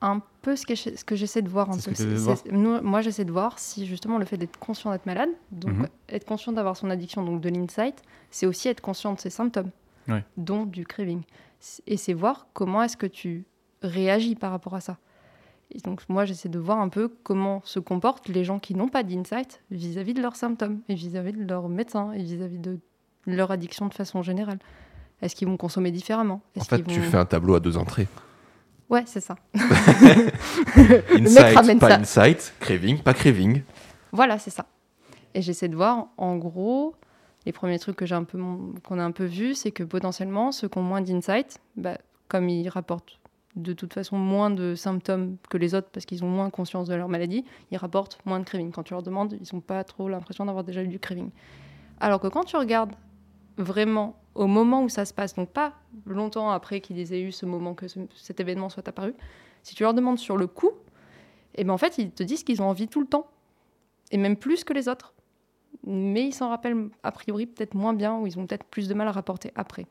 [0.03, 1.71] un peu ce que, je- ce que j'essaie de voir.
[1.71, 1.93] un peu.
[1.93, 5.29] que voir nous- moi, j'essaie de voir si justement le fait d'être conscient d'être malade,
[5.53, 5.87] donc Mhm.
[6.09, 9.71] être conscient d'avoir son addiction, donc de l'insight, c'est aussi être conscient de ses symptômes,
[10.09, 10.25] Ouais.
[10.37, 11.23] dont du craving.
[11.87, 13.45] Et c'est voir comment est-ce que tu
[13.83, 14.97] réagis par rapport à ça.
[15.73, 18.89] Et donc moi, j'essaie de voir un peu comment se comportent les gens qui n'ont
[18.89, 22.79] pas d'insight vis-à-vis de leurs symptômes et vis-à-vis de leur médecin et vis-à-vis de
[23.27, 24.59] leur addiction de façon générale.
[25.23, 26.41] Est-ce qu'ils vont consommer différemment?
[26.59, 28.09] En fait, qu'ils tu vont- fais un tableau à deux entrées.
[28.91, 29.37] Ouais, c'est ça.
[30.75, 31.95] Insight, pas ça.
[32.01, 33.63] insight, craving, pas craving.
[34.13, 34.67] Voilà, c'est ça.
[35.35, 36.95] Et j'essaie de voir, en gros,
[37.47, 39.85] les premiers trucs que j'ai un peu mon- qu'on a un peu vu, c'est que
[39.85, 41.99] potentiellement, ceux qui ont moins d'insight, bah,
[42.29, 43.19] comme ils rapportent
[43.57, 46.95] de toute façon moins de symptômes que les autres parce qu'ils ont moins conscience de
[46.95, 48.71] leur maladie, ils rapportent moins de craving.
[48.71, 51.31] Quand tu leur demandes, ils n'ont pas trop l'impression d'avoir déjà eu du craving.
[51.99, 52.93] Alors que quand tu regardes
[53.57, 55.75] vraiment au moment où ça se passe, donc pas
[56.07, 59.15] longtemps après qu'ils aient eu ce moment que ce- cet événement soit apparu,
[59.63, 60.71] si tu leur demandes sur le coup,
[61.57, 63.27] et ben en fait ils te disent qu'ils ont envie tout le temps
[64.11, 65.15] et même plus que les autres.
[65.87, 68.95] Mais ils s'en rappellent a priori peut-être moins bien ou ils ont peut-être plus de
[68.95, 69.87] mal à rapporter après.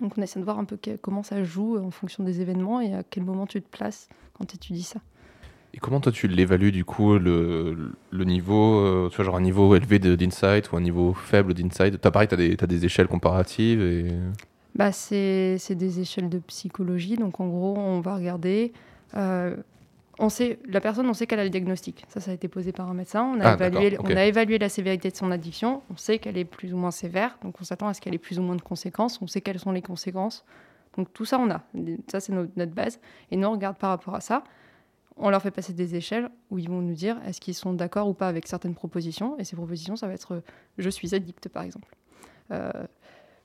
[0.00, 2.94] Donc on essaie de voir un peu comment ça joue en fonction des événements et
[2.94, 5.00] à quel moment tu te places quand tu étudies ça.
[5.74, 9.40] Et comment toi tu l'évalues du coup le, le niveau, euh, tu vois, genre un
[9.40, 12.00] niveau élevé d'insight ou un niveau faible d'insight?
[12.00, 14.06] T'as pareil, t'as des, t'as des échelles comparatives et...
[14.76, 17.16] Bah, c'est des échelles de psychologie.
[17.16, 18.72] Donc, en gros, on va regarder.
[19.16, 19.56] euh,
[20.20, 22.04] on sait, la personne, on sait qu'elle a le diagnostic.
[22.08, 23.24] Ça, ça a été posé par un médecin.
[23.36, 25.82] On a, Ah, évalué, on a évalué la sévérité de son addiction.
[25.92, 27.36] On sait qu'elle est plus ou moins sévère.
[27.42, 29.20] Donc, on s'attend à ce qu'elle ait plus ou moins de conséquences.
[29.22, 30.44] On sait quelles sont les conséquences.
[30.96, 31.62] Donc, tout ça, on a.
[32.08, 33.00] Ça, c'est notre base.
[33.32, 34.44] Et nous, on regarde par rapport à ça.
[35.16, 38.08] On leur fait passer des échelles où ils vont nous dire est-ce qu'ils sont d'accord
[38.08, 39.38] ou pas avec certaines propositions.
[39.38, 40.40] Et ces propositions, ça va être euh,
[40.78, 41.94] je suis addict, par exemple.
[42.50, 42.70] Euh,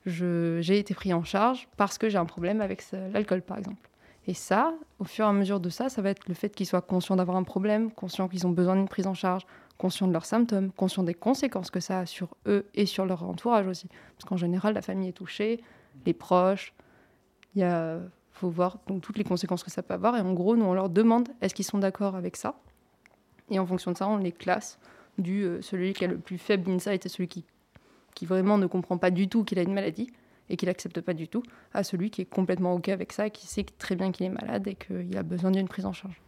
[0.05, 3.89] j'ai été pris en charge parce que j'ai un problème avec l'alcool, par exemple.
[4.27, 6.65] Et ça, au fur et à mesure de ça, ça va être le fait qu'ils
[6.65, 9.45] soient conscients d'avoir un problème, conscients qu'ils ont besoin d'une prise en charge,
[9.77, 13.23] conscients de leurs symptômes, conscients des conséquences que ça a sur eux et sur leur
[13.23, 13.87] entourage aussi.
[14.15, 15.61] Parce qu'en général, la famille est touchée,
[16.05, 16.73] les proches,
[17.55, 17.99] il y a,
[18.39, 20.15] faut voir donc, toutes les conséquences que ça peut avoir.
[20.17, 22.59] Et en gros, nous, on leur demande est-ce qu'ils sont d'accord avec ça
[23.49, 24.79] Et en fonction de ça, on les classe
[25.17, 27.45] du euh, celui qui a le plus faible insight et celui qui
[28.15, 30.09] qui vraiment ne comprend pas du tout qu'il a une maladie
[30.49, 33.31] et qu'il n'accepte pas du tout, à celui qui est complètement OK avec ça, et
[33.31, 36.19] qui sait très bien qu'il est malade et qu'il a besoin d'une prise en charge.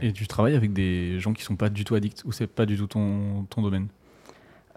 [0.00, 2.64] Et tu travailles avec des gens qui sont pas du tout addicts ou c'est pas
[2.66, 3.88] du tout ton, ton domaine?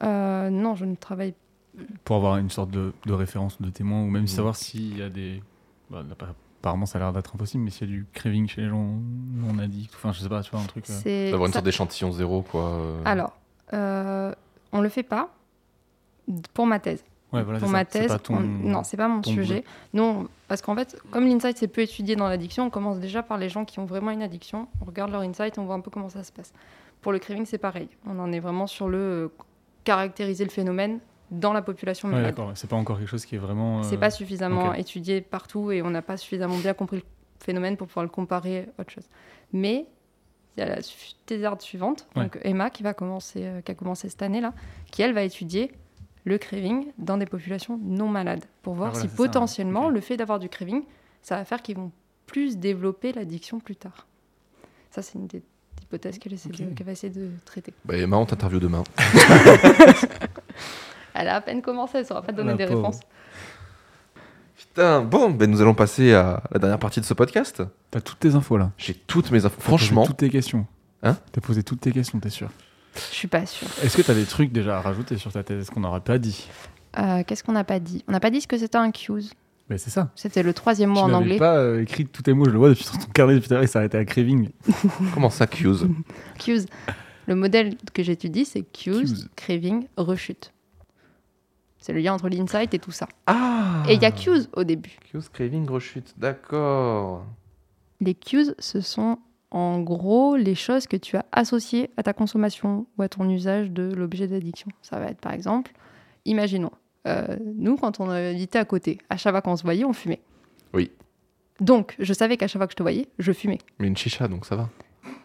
[0.03, 1.33] Euh, non, je ne travaille
[2.03, 4.27] Pour avoir une sorte de, de référence de témoin ou même Mhm.
[4.27, 5.41] savoir s'il y a des.
[5.89, 6.03] bah,
[6.63, 8.87] apparemment, ça a l'air d'être impossible, mais s'il y a du craving chez les gens
[9.35, 10.85] non addicts, enfin, je sais pas, tu vois, un truc.
[10.89, 12.61] euh, D'avoir une ça- sorte d'échantillon zéro, quoi.
[12.69, 13.01] euh.
[13.03, 13.33] Alors,
[13.73, 14.33] euh,
[14.71, 15.29] on le fait pas
[16.53, 17.03] pour ma thèse.
[17.33, 17.85] Ouais, voilà, pour c'est ma ça.
[17.85, 19.63] Thèse, pas ton- on- non, c'est pas mon sujet.
[19.93, 23.37] Non, parce qu'en fait, comme l'insight c'est peu étudié dans l'addiction, on commence déjà par
[23.37, 24.67] les gens qui ont vraiment une addiction.
[24.81, 26.53] On regarde leur insight, on voit un peu comment ça se passe.
[27.01, 27.89] Pour le craving, c'est pareil.
[28.07, 29.27] On en est vraiment sur le euh,
[29.83, 30.99] caractériser le phénomène
[31.31, 32.31] dans la population Ouais, malade.
[32.31, 33.83] d'accord, ouais, c'est pas encore quelque chose qui est vraiment.
[33.83, 34.79] C'est euh, pas suffisamment ok.
[34.79, 37.03] étudié partout et on n'a pas suffisamment bien compris le
[37.43, 39.07] phénomène pour pouvoir le comparer à autre chose.
[39.51, 39.85] Mais
[40.55, 40.81] il y a la
[41.25, 42.23] thésarde suivante, Ouais.
[42.23, 44.53] donc Emma qui va commencer, euh, qui a commencé cette année là,
[44.91, 45.71] qui elle va étudier
[46.25, 49.27] le craving dans des populations non malades pour voir Ah, voilà, si c'est ça, ouais.
[49.27, 50.83] potentiellement le fait d'avoir du craving,
[51.21, 51.91] ça va faire qu'ils vont
[52.27, 54.05] plus développer l'addiction plus tard.
[54.91, 55.41] Ça c'est une des
[55.81, 56.75] hypothèses qu'elle essaie de- Ok.
[56.75, 57.73] qu'elle va essayer de traiter.
[57.83, 58.83] Bah, Emma, on t'interview demain.
[61.13, 62.77] Elle a à peine commencé, elle saura pas donner La des pauvre.
[62.77, 62.99] réponses.
[64.57, 67.63] Putain, bon, ben nous allons passer à la dernière partie de ce podcast.
[67.91, 68.71] T'as toutes tes infos là.
[68.77, 69.55] J'ai toutes mes infos.
[69.57, 70.65] T'as posé Franchement, toutes tes questions.
[71.03, 71.17] Hein?
[71.31, 72.49] T'as posé toutes tes questions, t'es sûr?
[72.95, 73.67] Je suis pas sûre.
[73.83, 75.69] Est-ce que t'as des trucs déjà à rajouter sur ta thèse?
[75.69, 76.47] Qu'on n'aurait pas dit?
[76.99, 78.03] Euh, Qu'est-ce qu'on n'a pas dit?
[78.07, 79.23] On n'a pas dit ce que c'était un cues.
[79.69, 80.11] Ben c'est ça.
[80.15, 81.37] C'était le troisième mot tu en n'avais anglais.
[81.37, 83.57] pas euh, écrit tous tes mots, je le vois depuis ton carnet depuis tout à
[83.57, 84.49] l'heure, il s'est arrêté à craving.
[85.13, 85.85] comment ça, Q's
[86.39, 86.65] Cues.
[87.25, 89.27] Le modèle que j'étudie, c'est cues, Cues.
[89.35, 90.52] craving, rechute.
[91.83, 93.09] C'est le lien entre l'insight et tout ça.
[93.27, 94.97] Ah Et il y a cues au début.
[95.11, 97.25] Q's craving rechute, d'accord.
[97.99, 99.17] Les cues, ce sont
[99.51, 103.69] en gros les choses que tu as associées à ta consommation ou à ton usage
[103.69, 104.71] de l'objet d'addiction.
[104.81, 105.73] Ça va être par exemple,
[106.23, 106.71] imaginons,
[107.05, 110.21] euh, nous quand on habitait à côté, à chaque fois qu'on se voyait, on fumait.
[110.73, 110.89] Oui.
[111.59, 113.59] Donc, je savais qu'à chaque fois que je te voyais, je fumais.
[113.79, 114.69] Mais une chicha, donc ça va.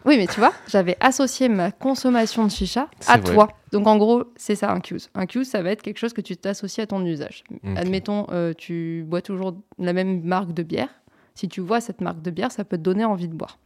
[0.05, 3.35] Oui, mais tu vois, j'avais associé ma consommation de chicha à vrai.
[3.35, 3.49] toi.
[3.73, 5.01] Donc en gros, c'est ça un cues.
[5.15, 7.45] Un cues, ça va être quelque chose que tu t'associes à ton usage.
[7.77, 10.89] Admettons, euh, tu bois toujours la même marque de bière.
[11.35, 13.59] Si tu vois cette marque de bière, ça peut te donner envie de boire.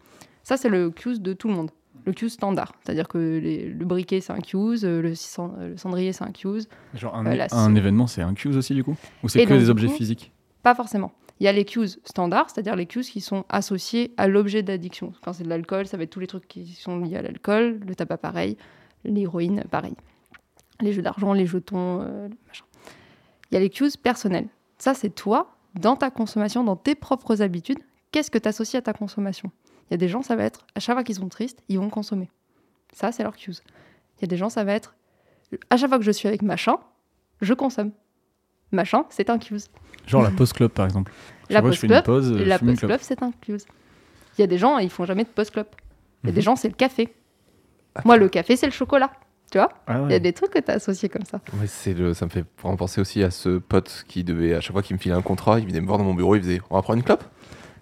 [0.43, 1.71] Ça, c'est le cues de tout le monde.
[2.05, 2.73] Le cues standard.
[2.83, 6.33] C'est-à-dire que les- le briquet, c'est un cues, euh, le, cend- le cendrier, c'est un
[6.33, 6.65] cues.
[6.95, 8.97] Genre un, Euh, un événement, c'est un cues aussi du coup?
[9.23, 10.33] Ou c'est que donc, des objets coup- physiques?
[10.65, 11.13] Pas forcément.
[11.43, 15.13] Il y a les cues standards, c'est-à-dire les cues qui sont associés à l'objet d'addiction.
[15.25, 17.81] Quand c'est de l'alcool, ça va être tous les trucs qui sont liés à l'alcool,
[17.85, 18.57] le tabac pareil,
[19.03, 19.95] l'héroïne pareil,
[20.81, 22.65] les jeux d'argent, les jetons, euh, machin.
[23.51, 24.47] Il y a les cues personnels.
[24.79, 27.81] Ça, c'est toi, dans ta consommation, dans tes propres habitudes,
[28.13, 29.51] qu'est-ce que tu associes à ta consommation?
[29.91, 31.81] Il y a des gens, ça va être, à chaque fois qu'ils sont tristes, ils
[31.81, 32.31] vont consommer.
[32.93, 33.51] Ça, c'est leur cues.
[34.19, 34.95] Il y a des gens, ça va être,
[35.71, 36.77] à chaque fois que je suis avec machin,
[37.41, 37.91] je consomme.
[38.71, 39.65] Machin, c'est un cues.
[40.07, 41.13] Genre la pause club par exemple.
[41.51, 42.77] La pause je fais club, une pause, euh, la clope.
[42.77, 43.59] club, c'est un cues.
[44.39, 45.67] Il y a des gens, ils font jamais de post club.
[46.25, 46.45] Il y a des Mhm.
[46.45, 47.13] gens, c'est le café.
[48.05, 49.11] Moi, le café, c'est le chocolat.
[49.51, 51.41] Tu vois Ah Il y a des trucs que tu as associés comme ça.
[51.61, 54.61] Ouais, c'est le, ça me fait vraiment penser aussi à ce pote qui devait, à
[54.63, 56.41] chaque fois qu'il me filait un contrat, il venait me voir dans mon bureau, il
[56.43, 57.23] faisait On va prendre une clope?
[57.23, 57.29] Genre,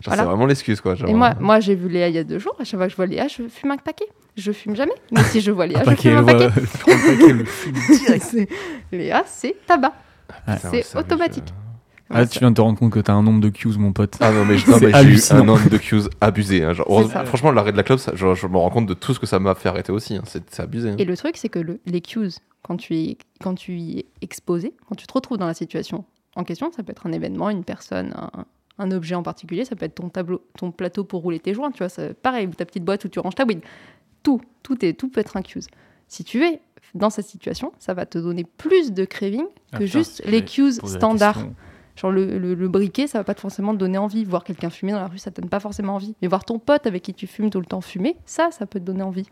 [0.06, 0.22] Voilà.
[0.22, 0.96] c'est vraiment l'excuse, quoi.
[0.96, 2.56] Genre, Et moi, moi j'ai vu Léa il y a deux jours.
[2.59, 4.06] À chaque fois que je vois Léa, je fume un paquet.
[4.37, 4.94] Je fume jamais.
[5.12, 6.48] Mais si je vois Léa, Un je paquet, fume un paquet.
[6.48, 8.22] voit- elle prend le paquet, le fume direct.
[8.24, 8.48] C'est-
[8.90, 9.92] Léa, c'est tabac.
[10.46, 11.44] putain, c'est automatique.
[12.12, 14.16] Ah, tu viens de te rendre compte que t'as un nombre de cues, mon pote.
[14.20, 16.64] Ah non, mais, je- non, C'est mais j'ai eu un nombre de cues abusé.
[16.64, 16.73] hein.
[16.73, 16.87] Genre,
[17.27, 19.27] franchement, l'arrêt de la clope, ça- genre, je me rends compte de tout ce que
[19.27, 20.16] ça m'a fait arrêter aussi.
[20.16, 20.23] hein.
[20.27, 20.90] C'est abusé.
[20.90, 20.96] hein.
[20.99, 22.31] Et le truc, c'est que le- les cues,
[22.62, 26.05] quand tu, es, quand tu y es exposé, quand tu te retrouves dans la situation
[26.37, 28.44] en question, ça peut être un événement, une personne, un,
[28.79, 31.70] un objet en particulier, ça peut être ton tableau, ton plateau pour rouler tes joints,
[31.70, 33.61] tu vois, pareil, ou ta petite boîte où tu ranges ta weed.
[34.23, 35.62] Tout, tout, est, tout peut être un cues.
[36.09, 36.61] Si tu es
[36.94, 40.44] dans cette situation, ça va te donner plus de craving Ah, que putain, juste les
[40.44, 41.46] cues standards.
[42.00, 44.24] Genre le, le- le briquet, ça va pas forcément te donner envie.
[44.24, 46.14] Voir quelqu'un fumer dans la rue, ça te donne pas forcément envie.
[46.22, 48.80] Mais voir ton pote avec qui tu fumes tout le temps fumer, ça, ça peut
[48.80, 49.26] te donner envie.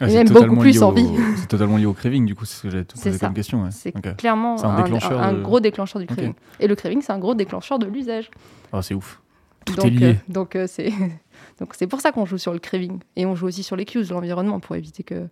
[0.00, 1.08] Ah, Et c'est même totalement beaucoup plus lié au- envie.
[1.36, 3.26] C'est totalement lié au craving, du coup, c'est ce que C'est poser ça.
[3.26, 3.62] comme question.
[3.62, 3.70] ouais.
[3.70, 6.34] C'est clairement un gros déclencheur du craving.
[6.60, 8.30] Et le craving, c'est un gros déclencheur de l'usage.
[8.72, 9.20] Ah, c'est ouf.
[9.64, 10.06] Tout donc, est lié.
[10.06, 10.92] euh, donc euh, c'est
[11.58, 13.86] donc c'est pour ça qu'on joue sur le craving et on joue aussi sur les
[13.86, 15.26] cues de l'environnement pour éviter que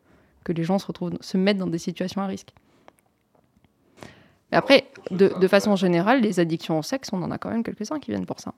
[0.45, 2.49] que les gens se retrouvent se mettent dans des situations à risque.
[4.53, 7.65] Mais après, de, de façon générale, les addictions au sexe, on en a quand même
[7.65, 8.53] quelques-uns qui viennent pour ça.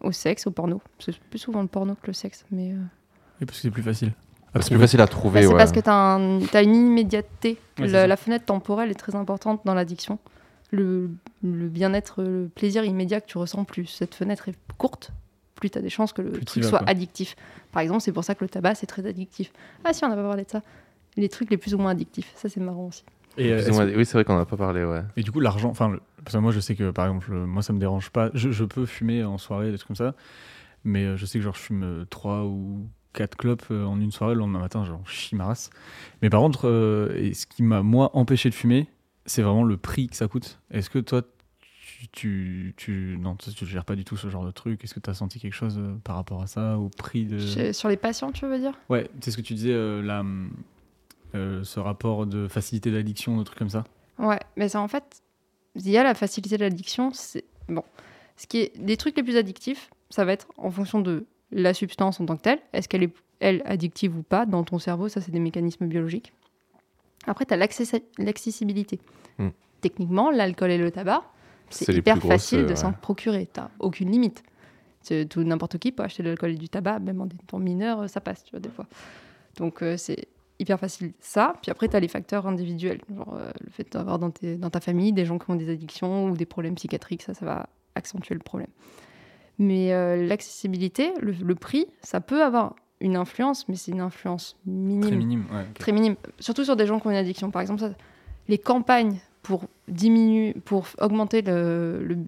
[0.00, 0.80] Au sexe, au porno.
[0.98, 2.72] C'est plus souvent le porno que le sexe, mais.
[2.72, 2.76] euh,
[3.42, 4.12] Et parce que c'est plus facile.
[4.58, 5.40] C'est plus facile à trouver.
[5.42, 5.58] Bah, c'est ouais.
[5.58, 5.80] parce que
[6.50, 7.58] tu as, une immédiateté.
[7.78, 10.18] Ouais, la, fenêtre temporelle est très importante dans l'addiction.
[10.72, 11.10] Le,
[11.44, 15.12] le bien-être, le plaisir immédiat que tu ressens, plus cette fenêtre est courte,
[15.56, 16.88] plus tu as des chances que le Plus truc vas, soit quoi.
[16.88, 17.36] addictif.
[17.70, 19.52] Par exemple, c'est pour ça que le tabac, c'est très addictif.
[19.84, 20.62] Ah si, on n'a pas parlé de ça.
[21.16, 22.32] Les trucs les plus ou moins addictifs.
[22.34, 23.04] Ça, c'est marrant aussi.
[23.36, 25.02] Et, euh, Oui, c'est vrai qu'on n'a pas parlé, ouais.
[25.16, 27.46] et du coup, l'argent, enfin, le- parce que moi, je sais que par exemple, le-
[27.46, 28.30] moi, ça me dérange pas.
[28.34, 30.14] Je, je peux fumer en soirée, des trucs comme ça.
[30.84, 34.10] Mais euh, je sais que genre, je fume 3 ou 4 clopes euh, en une
[34.12, 35.70] soirée, le lendemain matin, genre chie ma race.
[36.22, 38.88] Mais par contre, euh, et ce qui m'a, moi, empêché de fumer,
[39.26, 40.58] c'est vraiment le prix que ça coûte.
[40.70, 41.22] Est-ce que toi,
[41.60, 44.82] tu, tu, tu- non, tu, tu gères pas du tout ce genre de truc?
[44.84, 47.72] Est-ce que tu as senti quelque chose euh, par rapport à ça, au prix de...
[47.72, 48.72] Sur les patients, tu veux dire?
[48.88, 50.46] Ouais, c'est ce que tu disais, euh, la, euh,
[51.32, 53.84] ce rapport de facilité d'addiction, de trucs comme ça.
[54.18, 55.22] Ouais, mais ça en fait,
[55.76, 57.10] il y a la facilité de l'addiction.
[57.12, 57.84] C'est bon.
[58.36, 61.74] Ce qui est des trucs les plus addictifs, ça va être en fonction de la
[61.74, 62.58] substance en tant que telle.
[62.72, 66.32] Est-ce qu'elle est elle addictive ou pas dans ton cerveau Ça, c'est des mécanismes biologiques.
[67.26, 67.56] Après, tu as
[68.18, 68.98] l'accessibilité.
[69.38, 69.48] Hmm.
[69.80, 71.22] Techniquement, l'alcool et le tabac,
[71.70, 72.94] C'est hyper grosses, facile de euh, s'en ouais.
[73.00, 73.48] procurer.
[73.52, 74.42] Tu aucune limite.
[75.02, 78.08] C'est- Tout n'importe qui peut acheter de l'alcool et du tabac, même en étant mineur,
[78.10, 78.86] ça passe, tu vois, des fois.
[79.56, 80.28] Donc, euh, c'est
[80.60, 81.54] hyper facile ça.
[81.62, 83.00] Puis après, tu as les facteurs individuels.
[83.16, 86.36] Genre euh, le fait d'avoir dans, ta famille des gens qui ont des addictions ou
[86.36, 88.68] des problèmes psychiatriques, ça, ça va accentuer le problème.
[89.58, 94.56] Mais euh, l'accessibilité, le, le prix, ça peut avoir une influence, mais c'est une influence
[94.66, 95.64] minime Très minime, ouais.
[95.74, 97.50] très minime, surtout sur des gens qui ont une addiction.
[97.50, 97.90] Par exemple, ça,
[98.48, 102.18] les campagnes pour diminuer, pour augmenter le, le-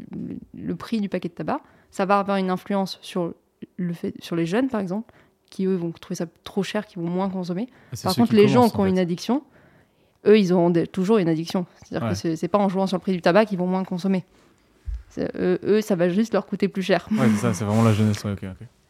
[0.54, 3.34] le prix du paquet de tabac, ça va avoir une influence sur
[3.76, 5.12] le fait, sur les jeunes, par exemple,
[5.52, 7.68] qui eux vont trouver ça trop cher, qui vont moins consommer.
[7.92, 8.88] C'est Par contre, les gens qui ont fait.
[8.90, 9.42] une addiction,
[10.26, 11.66] eux, ils auront des- toujours une addiction.
[11.84, 12.14] C'est-à-dire Ouais.
[12.14, 14.24] que c'est pas en jouant sur le prix du tabac qu'ils vont moins consommer.
[15.18, 17.06] Eux, eux, ça va juste leur coûter plus cher.
[17.12, 18.34] Ouais, c'est ça, c'est vraiment la jeunesse, ouais,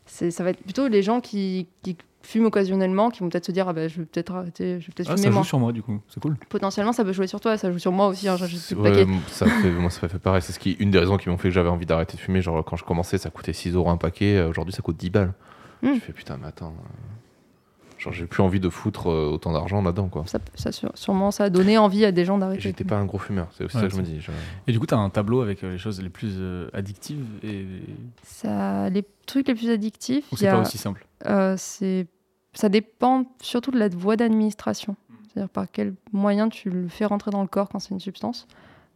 [0.07, 3.67] Ça va être plutôt les gens qui, qui fument occasionnellement, qui vont peut-être se dire
[3.69, 5.59] ah ben, je vais peut-être arrêter, je vais peut-être Ah, fumer ça moins joue sur
[5.59, 6.37] moi, du coup, c'est cool.
[6.49, 9.71] potentiellement ça peut jouer sur toi, ça joue sur moi aussi, hein, Ouais, ça fait,
[9.73, 10.41] moi, ça fait pareil.
[10.43, 12.41] C'est ce qui, une des raisons qui m'ont fait que j'avais envie d'arrêter de fumer.
[12.41, 14.37] Genre, quand je commençais, ça coûtait 6 euros un paquet.
[14.37, 15.33] euh, Aujourd'hui, ça coûte 10 balles.
[15.83, 15.95] Mm.
[15.95, 16.75] Je fais putain, mais attends.
[16.79, 20.25] euh, Genre, j'ai plus envie de foutre euh, autant d'argent là-dedans, quoi.
[20.27, 22.61] Ça, ça, sûre- sûrement, ça a donné envie à des gens d'arrêter.
[22.63, 23.47] J'étais pas un gros fumeur.
[23.53, 24.21] C'est aussi Ouais, ça que je me dis.
[24.21, 24.33] je-
[24.67, 27.25] Et du coup, tu as un tableau avec euh, les choses les plus euh, addictives
[27.45, 27.65] et...
[28.25, 32.09] Ça, les trucs les plus addictifs, ou c'est a- pas aussi simple euh, c'est-
[32.55, 34.97] ça dépend surtout de la voie d'administration.
[35.33, 38.49] C'est-à-dire par quel moyen tu le fais rentrer dans le corps quand c'est une substance.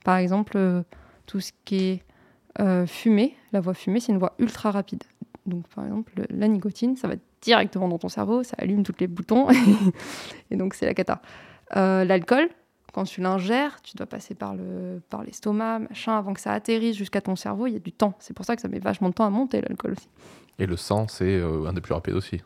[0.05, 0.83] Par exemple, euh,
[1.27, 2.03] tout ce qui est
[2.59, 5.05] euh, fumée, la voie fumée, c'est une voie ultra rapide.
[5.47, 8.95] Donc, par exemple, le- la nicotine, ça va directement dans ton cerveau, ça allume tous
[8.99, 9.47] les boutons,
[10.51, 11.21] et donc c'est la cata.
[11.77, 12.49] Euh, L'alcool,
[12.93, 16.97] quand tu l'ingères, tu dois passer par le par l'estomac, machin, avant que ça atterrisse
[16.97, 18.15] jusqu'à ton cerveau, il y a du temps.
[18.19, 20.09] C'est pour ça que ça met vachement de temps à monter l'alcool aussi.
[20.59, 22.41] Et le sang, c'est euh, un des plus rapides aussi.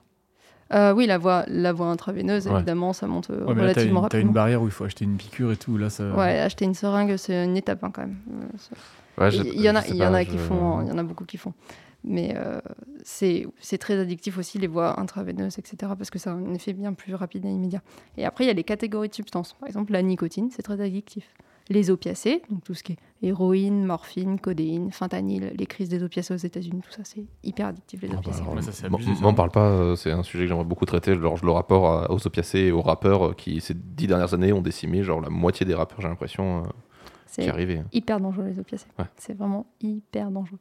[0.73, 2.55] Euh, oui, la voie, la voie intraveineuse, Ouais.
[2.57, 4.27] évidemment, ça monte Ouais, mais là, t'as relativement une, t'as rapidement.
[4.29, 5.77] une barrière où il faut acheter une piqûre et tout.
[5.77, 6.09] Là, ça...
[6.15, 8.17] Ouais, acheter une seringue, c'est une étape hein, quand même.
[9.19, 10.99] Ouais, Il y en a, il y en je- qui font, hein, il y en
[10.99, 11.53] a beaucoup qui font.
[12.03, 12.61] Mais euh,
[13.03, 13.47] c'est
[13.79, 15.93] très addictif aussi les voies intraveineuses, etc.
[15.97, 17.83] Parce que ça a un effet bien plus rapide et immédiat.
[18.17, 19.53] Et après, il y a les catégories de substances.
[19.55, 21.29] Par exemple, la nicotine, c'est très addictif.
[21.69, 26.35] Les opiacés, donc tout ce qui est héroïne, morphine, codéine, fentanyl, les crises des opiacés
[26.35, 28.43] aux États-Unis, tout ça, c'est hyper addictif les Ah bah opiacés.
[28.73, 31.15] c'est m'en- parle pas, euh, c'est un sujet que j'aimerais beaucoup traiter.
[31.17, 34.63] Genre, le rapport aux opiacés et aux rappeurs euh, qui, ces dix dernières années, ont
[34.63, 36.67] décimé genre la moitié des rappeurs, j'ai l'impression, euh,
[37.29, 37.45] qui C'est
[37.93, 38.89] hyper dangereux les opiacés.
[38.99, 39.05] Ouais.
[39.17, 40.59] C'est vraiment hyper dangereux.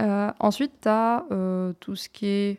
[0.00, 1.24] Euh, ensuite, tu as
[1.80, 2.58] tout ce qui est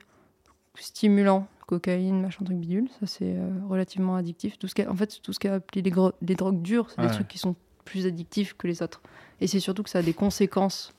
[0.75, 2.89] stimulant, cocaïne, machin truc bidule.
[2.99, 4.57] Ça, c'est euh, relativement addictif.
[4.57, 7.01] Tout ce qui est- en fait, tout ce qui est appelé les, drogues dures, c'est
[7.01, 7.07] Ouais.
[7.07, 9.01] des trucs qui sont plus addictifs que les autres.
[9.41, 10.91] Et c'est surtout que ça a des conséquences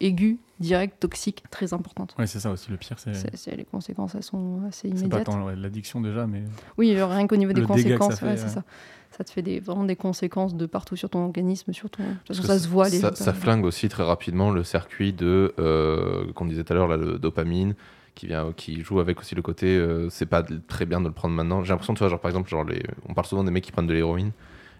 [0.00, 2.14] aiguës, directes, toxiques, très importantes.
[2.18, 2.96] Ouais, c'est ça aussi le pire.
[2.98, 5.24] C'est les conséquences, elles sont assez c'est pas immédiates.
[5.24, 6.42] tant l'addiction déjà, mais
[6.76, 8.36] Oui, genre, rien qu'au niveau des Le dégât que ça conséquences, fait, ouais, ouais.
[8.38, 8.62] c'est ça.
[9.10, 12.02] Ça te fait des, vraiment des conséquences de partout sur ton organisme, sur ton...
[12.02, 12.88] De toute Parce façon, que ça se voit.
[12.90, 16.76] Les ça, ça flingue aussi très rapidement le circuit de, euh, qu'on disait tout à
[16.76, 17.74] l'heure, là, le dopamine,
[18.14, 21.12] qui, vient, qui joue avec aussi le côté, euh, c'est pas très bien de le
[21.12, 21.62] prendre maintenant.
[21.64, 23.72] J'ai l'impression, tu vois, genre, par exemple, genre, les, on parle souvent des mecs qui
[23.72, 24.32] prennent de l'héroïne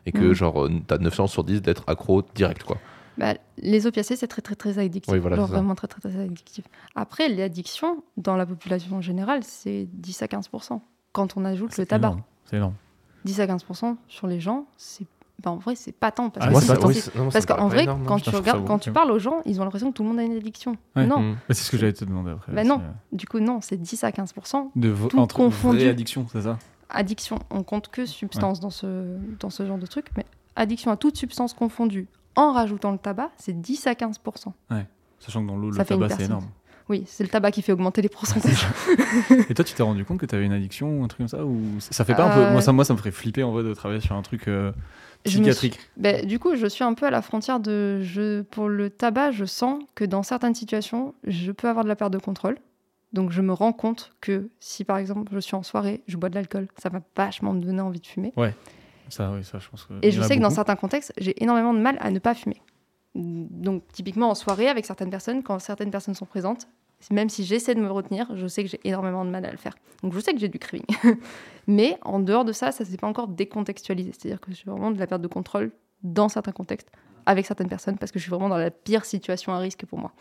[0.06, 0.32] et que, Mhm.
[0.34, 2.76] genre, euh, t'as 9 chances sur 10 d'être accro direct, quoi.
[3.18, 5.12] Bah, les opiacés, c'est très, très, très addictif.
[5.12, 5.58] Oui, voilà, Genre c'est ça.
[5.58, 6.64] vraiment très, très, très addictif.
[6.94, 10.80] Après, l'addiction, dans la population en général, c'est 10 à 15%
[11.12, 12.16] Quand on ajoute le tabac.
[12.44, 12.74] C'est énorme.
[13.24, 13.64] 10 à 15
[14.08, 15.04] sur les gens, c'est
[15.42, 16.30] bah, en vrai, c'est pas tant.
[16.30, 18.06] Parce Ah, que ça- oui, non, Parce qu'en vrai, énorme, non.
[18.06, 20.18] quand, tu, regardes, quand tu parles aux gens, ils ont l'impression que tout le monde
[20.18, 20.76] a une addiction.
[20.96, 21.06] Ouais.
[21.06, 21.32] Non.
[21.32, 22.52] Bah, c'est ce que j'allais te demander après.
[22.52, 22.80] Bah non.
[22.80, 24.32] euh, du coup, non, c'est 10 à 15
[24.74, 25.86] De vo- tout entre confondu.
[25.86, 26.58] addiction, c'est ça?
[26.90, 30.24] Addiction, on compte que substance dans, ce, dans ce genre de truc, mais
[30.56, 32.08] addiction à toute substance confondue
[32.38, 34.20] en rajoutant le tabac, c'est 10 à 15
[35.18, 36.46] Sachant que dans l'eau, le tabac, c'est énorme.
[36.88, 38.66] Oui, c'est le tabac qui fait augmenter les pourcentages.
[39.50, 41.28] Et toi, tu t'es rendu compte que tu avais une addiction ou un truc comme
[41.28, 43.42] ça ou ça fait pas un peu Euh, moi ça moi ça me ferait flipper
[43.42, 44.72] en vrai de travailler sur un truc euh,
[45.26, 45.78] suis- psychiatrique.
[45.98, 48.00] Ben, du coup, je suis un peu à la frontière de.
[48.02, 51.96] Je, pour le tabac, je sens que dans certaines situations, je peux avoir de la
[51.96, 52.56] perte de contrôle.
[53.12, 56.28] Donc, je me rends compte que si, par exemple, je suis en soirée, je bois
[56.30, 58.32] de l'alcool, ça va vachement me donner envie de fumer.
[59.08, 61.74] Ça oui, ça je pense que Et je sais que dans certains contextes, j'ai énormément
[61.74, 62.60] de mal à ne pas fumer.
[63.14, 66.68] Donc, typiquement en soirée avec certaines personnes, quand certaines personnes sont présentes,
[67.10, 69.56] Même si j'essaie de me retenir, je sais que j'ai énormément de mal à le
[69.56, 69.76] faire.
[70.02, 70.84] Donc je sais que j'ai du craving.
[71.68, 74.10] Mais en dehors de ça, ça s'est pas encore décontextualisé.
[74.12, 75.70] C'est-à-dire que suis vraiment de la perte de contrôle
[76.02, 76.90] dans certains contextes,
[77.24, 79.98] avec certaines personnes, parce que je suis vraiment dans la pire situation à risque pour
[79.98, 80.12] moi.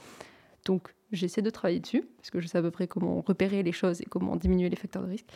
[0.66, 3.72] Donc j'essaie de travailler dessus, parce que je sais à peu près comment repérer les
[3.72, 5.28] choses et comment diminuer les facteurs de risque.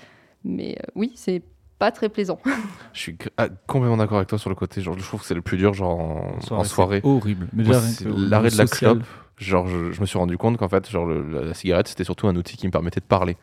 [0.43, 1.43] Mais euh, oui, c'est
[1.81, 2.39] pas très plaisant.
[2.93, 4.81] Je suis ah, complètement d'accord avec toi sur le côté.
[4.81, 6.99] Genre, je trouve que c'est le plus dur, genre en en soirée.
[7.03, 7.47] c'est Horrible.
[7.53, 9.03] Mais l'arrêt de la clope.
[9.37, 12.03] Genre, je, je me suis rendu compte qu'en fait, genre, le- la, la cigarette, c'était
[12.03, 13.37] surtout un outil qui me permettait de parler.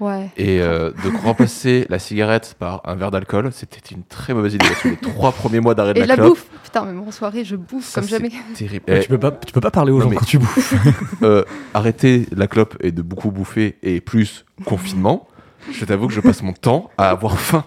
[0.00, 0.30] Ouais.
[0.36, 4.64] Et euh, de remplacer la cigarette par un verre d'alcool, c'était une très mauvaise idée.
[4.80, 7.00] Sur les trois premiers mois d'arrêt de Et la, de la clope, bouffe Putain, même
[7.00, 8.30] en soirée, je bouffe ça, comme jamais.
[8.56, 8.84] terrible.
[8.88, 10.74] Ouais, tu, peux pas, tu peux pas parler aux Non, gens mais- quand tu bouffes.
[11.22, 15.28] euh, arrêter la clope et de beaucoup bouffer et plus confinement,
[15.70, 17.64] je t'avoue que je passe mon temps à avoir faim.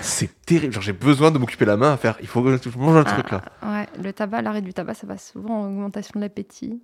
[0.00, 0.72] C'est terrible.
[0.72, 2.16] Genre, j'ai besoin de m'occuper la main à faire.
[2.20, 3.42] Il faut que je mange le truc là.
[3.62, 6.80] Ah, ouais, le tabac, l'arrêt du tabac, ça va souvent en augmentation de l'appétit.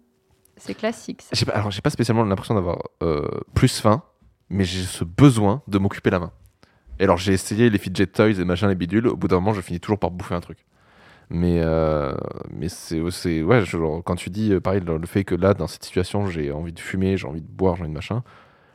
[0.57, 1.23] C'est classique.
[1.23, 1.47] ça.
[1.47, 4.03] Pas, alors, j'ai pas spécialement l'impression d'avoir euh, plus faim,
[4.51, 6.33] mais j'ai ce besoin de m'occuper la main.
[6.99, 9.09] Et alors, j'ai essayé les fidget toys et machin, les bidules.
[9.09, 10.59] Au bout d'un moment, je finis toujours par bouffer un truc.
[11.31, 12.13] Mais, euh,
[12.51, 15.67] mais c'est, c'est ouais, genre, quand tu dis, euh, pareil, le fait que là, dans
[15.67, 18.23] cette situation, j'ai envie de fumer, j'ai envie de boire, j'ai envie de machin.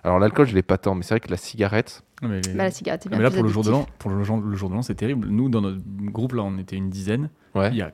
[0.03, 2.53] Alors, l'alcool, je l'ai pas tant, mais c'est vrai que la cigarette, Non, mais les-
[2.53, 4.37] Bah, la cigarette, bien mais là, plus pour le jour de l'an, pour le jour,
[4.39, 5.27] le jour de l'an, c'est terrible.
[5.29, 7.29] Nous, dans notre groupe, là, on était une dizaine.
[7.55, 7.69] ouais.
[7.71, 7.91] Il y a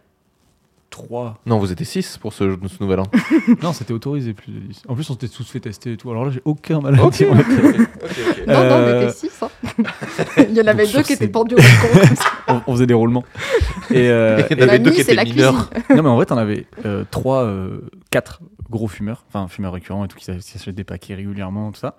[0.89, 1.39] trois.
[1.47, 3.07] Non, vous étiez 6 pour ce, ce nouvel an.
[3.63, 4.83] non, c'était autorisé plus de 10.
[4.87, 6.11] En plus, on s'était tous fait tester et tout.
[6.11, 7.29] Alors là, j'ai aucun mal à dire.
[7.33, 9.31] Non, non, on Euh, était six.
[9.41, 9.49] hein.
[10.49, 12.15] Il y en avait donc, deux qui étaient pendus au balcon.
[12.49, 13.23] on, on faisait des roulements.
[13.89, 15.69] Et, euh, Il y en Et avait la deux nuit, qui c'est étaient la mineurs.
[15.71, 15.95] cuisine.
[15.97, 17.79] non, mais en vrai, t'en avais euh, trois, euh,
[18.11, 18.41] quatre
[18.73, 21.79] gros fumeurs, enfin fumeurs récurrents et tout, qui s'a- qui s'achètent des paquets régulièrement, tout
[21.79, 21.95] ça.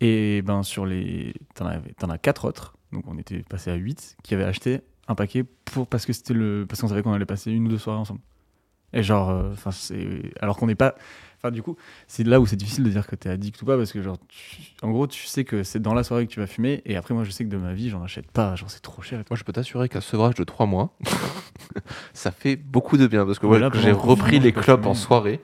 [0.00, 4.34] Et ben sur les, t'en as quatre autres, donc on était passé à 8 qui
[4.34, 7.50] avaient acheté un paquet pour parce que c'était le, parce qu'on savait qu'on allait passer
[7.52, 8.20] une ou deux soirées ensemble.
[8.92, 10.94] Et genre, euh, enfin c'est, alors qu'on n'est pas,
[11.38, 13.76] enfin du coup, c'est là où c'est difficile de dire que t'es addict ou pas
[13.76, 16.40] parce que genre, tu- en gros, tu sais que c'est dans la soirée que tu
[16.40, 18.70] vas fumer et après moi je sais que de ma vie j'en achète pas, genre
[18.70, 19.20] c'est trop cher.
[19.20, 19.28] Et tout.
[19.32, 20.94] Moi, je peux t'assurer qu'un sevrage de 3 mois,
[22.14, 23.26] ça fait beaucoup de bien.
[23.26, 25.40] Parce que Mais ouais, là, quand pendant j'ai repris les clopes en soirée.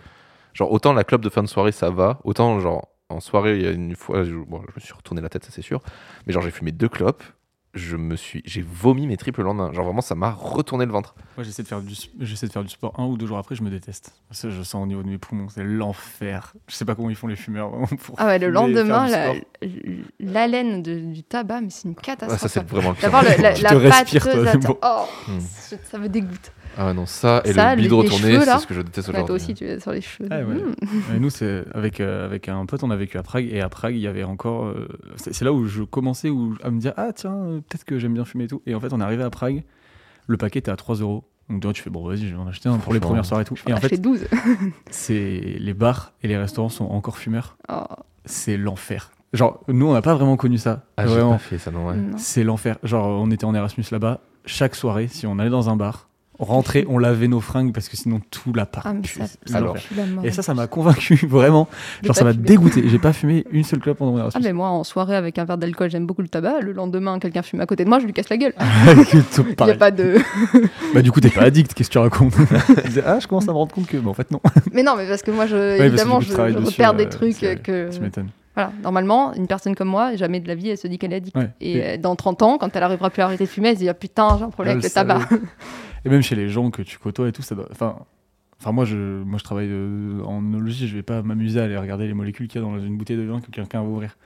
[0.54, 2.18] Genre, autant la clope de fin de soirée, ça va.
[2.24, 5.20] Autant, genre, en soirée, il y a une fois, je, bon, je me suis retourné
[5.20, 5.80] la tête, ça c'est sûr.
[6.26, 7.22] Mais genre, j'ai fumé deux clopes.
[7.74, 9.72] Je me suis, j'ai vomi mes triples le lendemain.
[9.72, 11.14] Genre, vraiment, ça m'a retourné le ventre.
[11.38, 13.54] Moi, j'essaie de faire du, j'essaie de faire du sport un ou deux jours après,
[13.54, 14.12] je me déteste.
[14.30, 16.52] Ça, je sens au niveau de mes poumons, c'est l'enfer.
[16.68, 18.14] Je sais pas comment ils font les fumeurs vraiment pour.
[18.18, 19.32] Ah ouais, le lendemain, la-
[20.20, 22.40] l'haleine du tabac, mais c'est une Ah, catastrophe.
[22.40, 23.04] ça, c'est vraiment le pire.
[23.10, 23.90] D'avoir le- la, Tu la toi,
[24.52, 24.78] c'est bon.
[24.82, 25.40] oh, Hmm.
[25.90, 26.52] ça me dégoûte.
[26.76, 29.22] Ah non, ça et Ça, le bide retourné, c'est ce que je déteste Ouais, toi
[29.24, 29.44] aujourd'hui.
[29.44, 30.28] aussi, tu es sur les cheveux.
[30.30, 30.54] Ah ouais.
[30.54, 31.16] Hmm.
[31.16, 33.48] Et nous, c'est avec, euh, avec un pote, on a vécu à Prague.
[33.50, 34.64] Et à Prague, il y avait encore.
[34.66, 37.98] euh, c'est là où je commençais où, à me dire Ah, tiens, euh, peut-être que
[37.98, 38.62] j'aime bien fumer et tout.
[38.66, 39.62] Et en fait, on est arrivé à Prague.
[40.26, 41.24] Le paquet était à 3 euros.
[41.50, 43.42] Donc, toi, tu fais Bon, vas-y, je vais en acheter un pour les premières soirées
[43.42, 43.56] et tout.
[43.66, 44.20] Et en fait, 12.
[44.90, 47.56] c'est les bars et les restaurants sont encore fumeurs.
[47.68, 47.82] Oh,
[48.24, 49.10] C'est l'enfer.
[49.32, 50.84] Genre, nous, on n'a pas vraiment connu ça.
[50.96, 51.32] Ah, j'ai vraiment.
[51.32, 51.96] pas fait ça, non, ouais.
[51.96, 52.16] non.
[52.18, 52.78] C'est l'enfer.
[52.82, 54.20] Genre, on était en Erasmus là-bas.
[54.44, 56.08] Chaque soirée, si on allait dans un bar,
[56.44, 58.86] rentrait, on lavait nos fringues parce que sinon tout l'appart.
[58.88, 59.76] Ah, ça Alors.
[60.24, 61.68] Et ça, ça m'a convaincu vraiment.
[62.02, 62.88] Genre, ça m'a dégoûté.
[62.88, 64.42] J'ai pas fumé une seule clope pendant mon Ah, Erasmus.
[64.42, 66.60] mais moi, en soirée avec un verre d'alcool, j'aime beaucoup le tabac.
[66.60, 68.54] Le lendemain, quelqu'un fume à côté de moi, je lui casse la gueule.
[69.12, 70.16] Il n'y a pas de.
[70.94, 72.34] Bah, du coup, t'es pas addict, qu'est-ce que tu racontes?
[73.04, 73.96] Ah, je commence à me rendre compte que.
[73.96, 74.40] Mais en fait, non.
[74.72, 77.38] mais non, mais parce que moi, je, évidemment, je, je dessus, repère euh, des trucs
[77.62, 77.90] que.
[77.92, 78.28] Tu m'étonnes.
[78.54, 81.16] Voilà, normalement, une personne comme moi, jamais de la vie, elle se dit qu'elle est
[81.16, 81.34] addict.
[81.36, 81.48] Ouais.
[81.62, 83.80] Et Et- dans 30 ans, quand elle arrivera plus à arrêter de fumer, elle se
[83.80, 85.20] dit ah, putain, j'ai un problème avec le tabac.
[86.04, 87.68] Et même chez les gens que tu côtoies et tout, ça doit.
[87.70, 87.96] Enfin.
[88.60, 91.76] Enfin, moi, je, moi, je travaille euh, en œnologie, je vais pas m'amuser à aller
[91.76, 94.16] regarder les molécules qu'il y a dans une bouteille de vin que quelqu'un va ouvrir.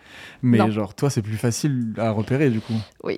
[0.43, 0.71] Mais Non.
[0.71, 2.75] genre, toi, c'est plus facile à repérer, du coup.
[3.03, 3.17] Oui.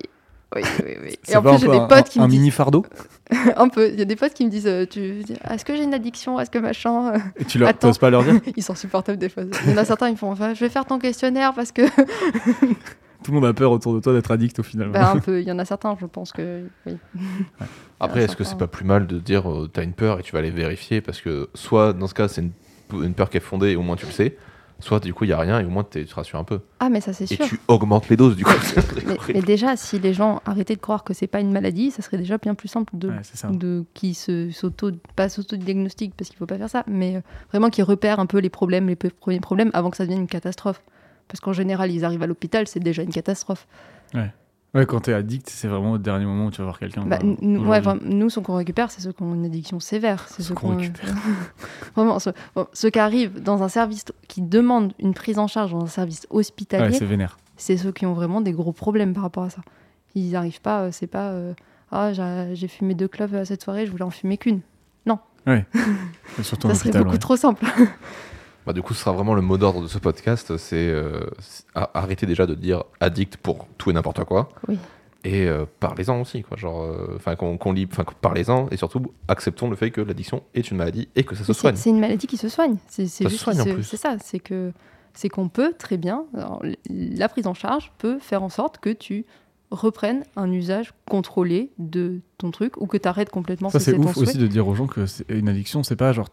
[0.55, 1.19] Oui, oui, oui.
[1.29, 2.39] Et en plus, un j'ai des un- potes qui un me disent.
[2.39, 2.87] mini fardeau
[3.57, 3.89] un peu.
[3.91, 5.25] Il y a des potes qui me disent euh, tu...
[5.51, 6.39] Est-ce que j'ai une addiction?
[6.39, 7.15] Est-ce que machin?
[7.37, 9.43] Et tu leur t'oses pas leur dire Ils sont supportables des fois.
[9.67, 11.83] Il y en a certains, ils font Enfin, Je vais faire ton questionnaire parce que.
[13.25, 14.91] Tout le monde a peur autour de toi d'être addict au final.
[14.91, 15.41] Bah, un peu.
[15.41, 16.69] Il y en a certains, je pense que.
[16.87, 16.97] Oui.
[18.01, 20.33] Après, est-ce que c'est pas plus mal de dire euh, t'as une peur et tu
[20.33, 22.53] vas aller vérifier parce que soit dans ce cas c'est une,
[23.03, 24.37] une peur qui est fondée et au moins tu le sais,
[24.79, 26.45] soit du coup il y a rien et au moins t'es- tu te rassures un
[26.45, 26.61] peu.
[26.79, 27.45] Ah, mais ça, c'est Et sûr.
[27.47, 28.53] tu augmentes les doses du coup.
[29.07, 32.03] Mais, mais déjà, si les gens arrêtaient de croire que c'est pas une maladie, ça
[32.03, 33.49] serait déjà bien plus simple de Ouais, c'est ça.
[33.49, 37.71] de qui se s'auto pas s'auto-diagnostique parce qu'il faut pas faire ça mais euh, vraiment
[37.71, 40.83] qui repèrent un peu les problèmes les premiers problèmes avant que ça devienne une catastrophe
[41.29, 43.67] parce qu'en général ils arrivent à l'hôpital c'est déjà une catastrophe.
[44.75, 47.03] Ouais, quand t'es addict, c'est vraiment au dernier moment où tu vas voir quelqu'un.
[47.07, 50.27] Bah, ouais, enfin, nous ceux qu'on récupère c'est ceux qui ont une addiction sévère.
[50.29, 51.15] C'est Ceux ceux qu'on récupère.
[51.97, 55.73] vraiment ceux, bon, ceux qui arrivent dans un service qui demande une prise en charge
[55.73, 57.39] dans un service Ouais, hospitalier c'est vénère.
[57.57, 59.63] c'est ceux qui ont vraiment des gros problèmes par rapport à ça.
[60.15, 61.55] Ils n'arrivent pas euh, c'est pas euh,
[61.91, 62.13] ah
[62.53, 64.61] j'ai fumé deux clopes à cette soirée je voulais en fumer qu'une.
[66.43, 67.19] Surtout en ça serait beaucoup ouais.
[67.19, 67.65] trop simple
[68.69, 70.59] Bah, du coup, ce sera vraiment le mot d'ordre de ce podcast.
[70.59, 71.21] C'est euh,
[71.75, 74.51] arrêter déjà de dire addict pour tout et n'importe quoi.
[74.69, 74.77] Oui.
[75.25, 76.59] Et euh, parlez-en aussi, quoi.
[76.59, 80.71] Genre, euh, enfin, qu'on lit, enfin, parlez-en et surtout acceptons le fait que l'addiction est
[80.71, 81.77] une maladie et que ça se soigne.
[81.77, 82.77] C'est une maladie qui se soigne.
[82.89, 83.85] C'est c'est Ça se juste soigne, qu'il en se- plus.
[83.85, 84.73] C'est ça, c'est que
[85.15, 86.27] c'est qu'on peut très bien.
[86.37, 89.25] alors, la prise en charge peut faire en sorte que tu
[89.71, 94.15] reprennes un usage contrôlé de ton truc ou que tu arrêtes complètement Ça, c'est ouf
[94.19, 96.29] aussi de dire aux gens que une addiction, c'est pas genre.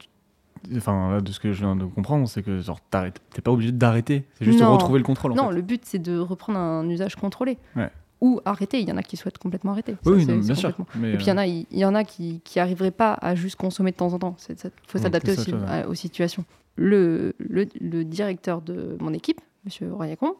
[0.75, 3.71] Enfin, là, de ce que je viens de comprendre, c'est que genre t'es pas obligé
[3.71, 4.25] d'arrêter.
[4.37, 4.73] C'est juste Non.
[4.73, 5.31] retrouver le contrôle.
[5.33, 5.55] En Non, fait.
[5.55, 7.57] le but c'est de reprendre un usage contrôlé.
[7.75, 7.89] Ouais.
[8.21, 8.79] Ou arrêter.
[8.79, 9.93] Il y en a qui souhaitent complètement arrêter.
[10.03, 10.73] Ça, Oui, non, c'est bien sûr.
[10.95, 13.13] Mais, Et puis il y en a, il y en a qui qui arriveraient pas
[13.21, 14.35] à juste consommer de temps en temps.
[14.49, 14.55] Il
[14.87, 16.45] faut s'adapter ça, aussi à- aux situations.
[16.77, 20.35] Le, le, le directeur de mon équipe, Monsieur Royacombe,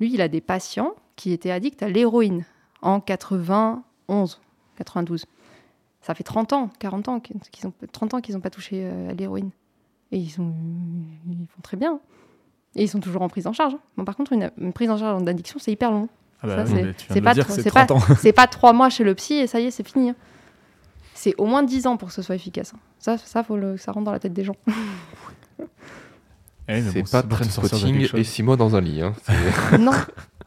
[0.00, 2.44] lui, il a des patients qui étaient addicts à l'héroïne
[2.82, 4.40] en 91,
[4.76, 5.26] 92.
[6.00, 8.82] Ça fait 30 ans, 40 ans qu'ils qu'ils ont 30 ans qu'ils n'ont pas touché
[8.84, 9.50] euh, à l'héroïne.
[10.12, 10.52] Et ils, sont,
[11.28, 11.98] ils font très bien.
[12.76, 13.74] Et ils sont toujours en prise en charge.
[13.96, 16.08] Bon, par contre, une, une prise en charge d'addiction, c'est hyper long.
[16.42, 18.14] ah bah oui, c'est- pas le dire, trop- c'est c'est pas- 30 ans.
[18.20, 20.10] C'est pas trois mois chez le psy et ça y est, c'est fini.
[20.10, 20.14] hein.
[21.14, 22.72] C'est au moins 10 ans pour que ce soit efficace.
[22.74, 22.78] hein.
[22.98, 24.56] Ça, ça, faut le, ça rentre dans la tête des gens.
[26.68, 28.24] Eh, C'est bon, pas Trainspotting et.
[28.24, 29.00] 6 mois dans un lit.
[29.02, 29.14] hein.
[29.78, 29.92] Non.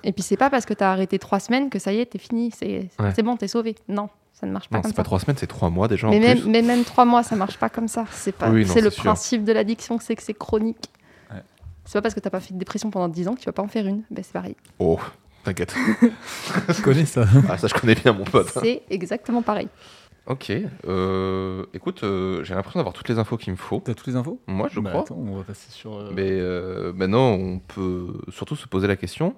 [0.04, 2.20] Et puis c'est pas parce que t'as arrêté trois semaines que ça y est, t'es
[2.20, 2.52] fini.
[2.58, 3.12] C'est Ouais.
[3.16, 3.76] c'est bon, t'es sauvé.
[3.88, 5.04] Non, ça ne marche pas non, c'est pas.
[5.04, 6.50] 3 semaines, c'est 3 mois déjà en Mais même, plus.
[6.50, 8.06] mais même trois mois, ça marche pas comme ça.
[8.12, 8.50] C'est pas.
[8.50, 9.04] Oui, non, c'est le sûr.
[9.04, 10.90] principe de l'addiction, c'est que c'est chronique.
[11.32, 11.42] Ouais.
[11.86, 13.52] C'est pas parce que t'as pas fait de dépression pendant 10 ans que tu vas
[13.52, 14.04] pas en faire une.
[14.12, 14.56] Ben, c'est pareil.
[14.80, 15.00] Oh,
[15.44, 15.76] t'inquiète.
[16.70, 17.26] Je connais ça.
[17.50, 18.50] ah, ça, je connais bien mon pote.
[18.62, 19.68] C'est exactement pareil.
[20.28, 20.52] Ok.
[20.88, 23.82] euh, écoute, euh, j'ai l'impression d'avoir toutes les infos qu'il me faut.
[23.84, 24.40] T'as toutes les infos?
[24.48, 25.02] Moi, je Bah, crois.
[25.04, 25.94] Attends, on va passer sur.
[25.96, 29.34] euh, Mais euh, maintenant, on peut surtout se poser la question,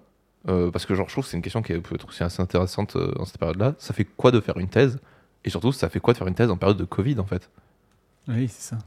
[0.48, 2.42] euh, parce que genre, je trouve que c'est une question qui peut être aussi assez
[2.42, 3.76] intéressante euh, dans cette période-là.
[3.78, 5.00] Ça fait quoi de faire une thèse?
[5.46, 7.50] Et surtout, ça fait quoi de faire une thèse en période de Covid, en fait?
[8.28, 8.78] Oui, c'est ça.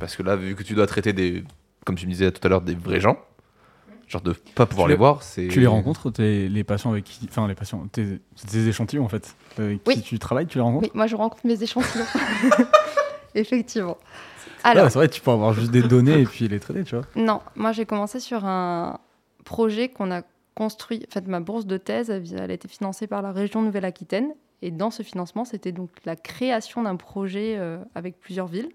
[0.00, 1.42] Parce que là, vu que tu dois traiter des,
[1.84, 3.18] comme tu me disais tout à l'heure, des vrais gens,
[4.08, 5.48] genre de pas pouvoir Tu les les- voir, c'est.
[5.48, 7.26] Tu les rencontres, tes- les patients avec qui.
[7.28, 7.86] Enfin, les patients.
[7.90, 9.34] tes- C'est des échantillons en fait.
[9.58, 9.94] Avec Oui.
[9.94, 10.84] qui tu travailles, tu les rencontres?
[10.84, 12.04] Oui, moi je rencontre mes échantillons.
[13.34, 13.96] Effectivement.
[14.64, 17.04] Alors, c'est vrai, tu peux avoir juste des données et puis les traiter, tu vois.
[17.16, 18.98] Non, moi j'ai commencé sur un
[19.44, 20.22] projet qu'on a
[20.56, 21.04] construit.
[21.08, 24.34] En fait, ma bourse de thèse, elle, a été financée par la région Nouvelle-Aquitaine.
[24.62, 28.70] Et dans ce financement, c'était donc la création d'un projet euh, avec plusieurs villes.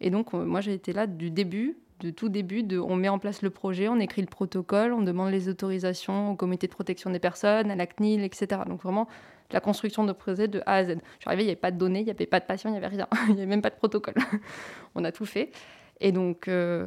[0.00, 2.64] Et donc, euh, moi j'ai été là du début, de tout début.
[2.78, 6.34] On met en place le projet, on écrit le protocole, on demande les autorisations au
[6.34, 8.62] comité de protection des personnes, à la CNIL, etc.
[8.66, 9.06] Donc vraiment,
[9.50, 10.88] la construction de projet de A à Z.
[10.88, 12.70] Je suis arrivée, il n'y avait pas de données, il n'y avait pas de patients,
[12.70, 13.06] il n'y avait rien.
[13.28, 14.14] Il n'y avait même pas de protocole.
[14.94, 15.50] on a tout fait.
[16.00, 16.86] Et donc, euh,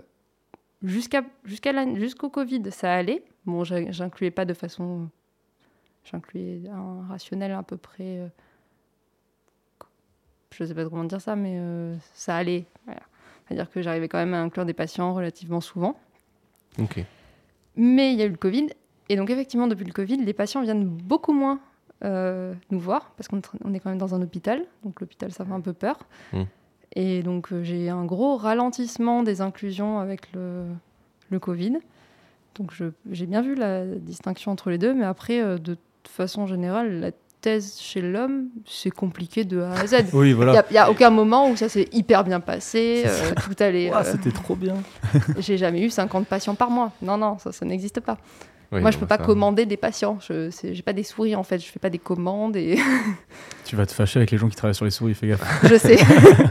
[0.83, 3.23] jusqu'à jusqu'à jusqu'au Covid, ça allait.
[3.45, 5.09] Bon, j'in- j'incluais pas de façon.
[6.03, 8.17] J'incluais un rationnel à peu près.
[8.19, 8.27] euh,
[10.53, 12.65] je sais pas comment dire ça, mais euh, ça allait.
[12.85, 13.01] Voilà.
[13.47, 15.97] C'est-à-dire que j'arrivais quand même à inclure des patients relativement souvent.
[16.79, 17.03] Ok.
[17.75, 18.67] Mais il y a eu le Covid.
[19.09, 21.59] Et donc, effectivement, depuis le Covid, les patients viennent beaucoup moins
[22.03, 24.65] euh, nous voir, parce qu'on est quand même dans un hôpital.
[24.83, 25.99] Donc, l'hôpital, ça fait un peu peur.
[26.33, 26.43] Mm.
[26.95, 30.65] Et donc, euh, j'ai un gros ralentissement des inclusions avec le,
[31.29, 31.79] le Covid.
[32.55, 32.73] Donc,
[33.09, 34.93] j'ai bien vu la distinction entre les deux.
[34.93, 35.77] Mais après, euh, de
[36.07, 37.11] façon générale, la
[37.41, 39.95] thèse chez l'homme, c'est compliqué de A à Z.
[40.13, 40.63] Oui, Il voilà.
[40.71, 43.93] n'y a, aucun moment où ça s'est hyper bien passé, euh, tout allait.
[43.93, 44.75] Euh, C'était trop bien.
[45.39, 46.91] j'ai jamais eu 50 patients par mois.
[47.01, 48.17] Non, non, ça, ça n'existe pas.
[48.71, 50.17] Oui, Moi, je peux pas ça- commander des patients.
[50.21, 51.59] Je j'ai pas des souris en fait.
[51.59, 52.77] Je fais pas des commandes et
[53.65, 55.43] Tu vas te fâcher avec les gens qui travaillent sur les souris, fais gaffe.
[55.63, 55.97] je sais,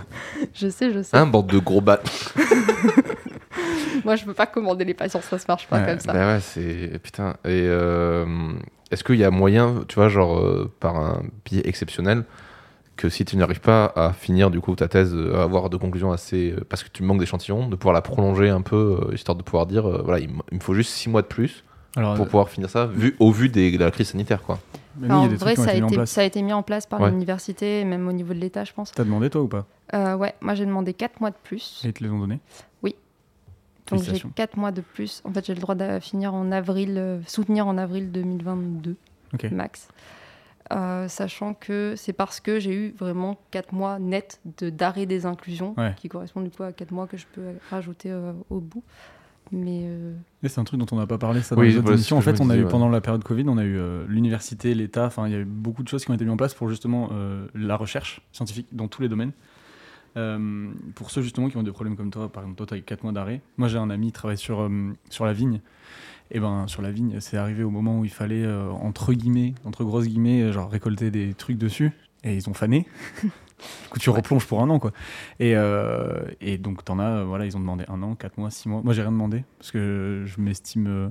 [0.54, 1.16] je sais, je sais.
[1.16, 2.00] Un bande de gros bat.
[4.04, 5.20] Moi, je peux pas commander les patients.
[5.20, 6.12] Ça se marche pas Ouais, comme ça.
[6.12, 6.98] Bah ouais, c'est.
[7.02, 7.30] Putain.
[7.44, 8.24] Et euh,
[8.90, 12.24] est-ce qu'il y a moyen, tu vois, genre, euh, par un biais exceptionnel,
[12.96, 15.76] que si tu n'arrives pas à finir, du coup, ta thèse, euh, à avoir de
[15.76, 16.52] conclusions assez.
[16.52, 19.42] euh, parce que tu manques d'échantillons, de pouvoir la prolonger un peu, euh, histoire de
[19.42, 21.64] pouvoir dire, euh, voilà, il, me faut juste 6 mois de plus
[21.96, 24.58] Alors, pour euh, pouvoir finir ça, vu, au vu des, de la crise sanitaire, quoi.
[25.02, 26.10] Enfin, en vrai, ça a, été mis en place.
[26.10, 27.10] ça a été mis en place par Ouais.
[27.10, 28.92] l'université même au niveau de l'État, je pense.
[28.92, 29.66] T'as demandé toi ou pas?
[29.94, 31.80] Euh, ouais, moi j'ai demandé 4 mois de plus.
[31.84, 32.38] Et ils te les ont donné
[32.82, 32.92] Donc
[33.92, 34.30] j'ai Félicitations.
[34.36, 35.20] 4 mois de plus.
[35.24, 38.96] En fait, j'ai le droit de finir en avril, euh, soutenir en avril 2022
[39.34, 39.50] Ok.
[39.50, 39.88] max.
[40.72, 45.26] Euh, sachant que c'est parce que j'ai eu vraiment 4 mois net de d'arrêt des
[45.26, 45.94] inclusions, Ouais.
[45.96, 48.84] qui correspondent du coup à 4 mois que je peux rajouter euh, au bout.
[49.52, 50.14] Mais euh,
[50.46, 52.16] c'est un truc dont on n'a pas parlé ça dans Oui, les autres voilà, émissions.
[52.16, 52.70] En fait, je me on a eu disais, ouais.
[52.70, 55.44] pendant la période Covid, on a eu euh, l'université, l'État, enfin il y a eu
[55.44, 58.68] beaucoup de choses qui ont été mises en place pour justement euh, la recherche scientifique
[58.72, 59.32] dans tous les domaines.
[60.16, 62.78] Euh, pour ceux justement qui ont des problèmes comme toi, par exemple toi tu as
[62.78, 63.42] eu 4 mois d'arrêt.
[63.56, 65.60] Moi j'ai un ami qui travaille sur, euh, sur la vigne.
[66.32, 69.54] Et ben sur la vigne, c'est arrivé au moment où il fallait euh, entre guillemets,
[69.64, 71.92] entre grosses guillemets, genre récolter des trucs dessus.
[72.22, 72.86] et ils ont fané.
[73.82, 74.92] du coup, tu replonges pour un an, quoi.
[75.38, 78.68] Et, euh, et donc, t'en as, voilà, ils ont demandé un an, quatre mois, six
[78.68, 78.80] mois.
[78.82, 80.86] Moi, j'ai rien demandé parce que je m'estime.
[80.88, 81.08] euh,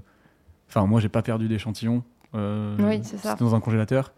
[0.70, 2.04] Enfin, moi, j'ai pas perdu d'échantillon.
[2.36, 3.36] euh, Oui, c'est ça.
[3.36, 4.14] Dans un congélateur.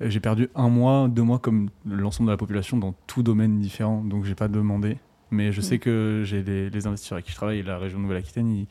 [0.00, 4.04] J'ai perdu un mois, deux mois, comme l'ensemble de la population, dans tout domaine différent.
[4.04, 4.98] Donc, j'ai pas demandé.
[5.30, 5.80] Mais je sais Mm.
[5.80, 8.66] que j'ai les, les investisseurs avec qui je travaille, la région Nouvelle-Aquitaine, ils,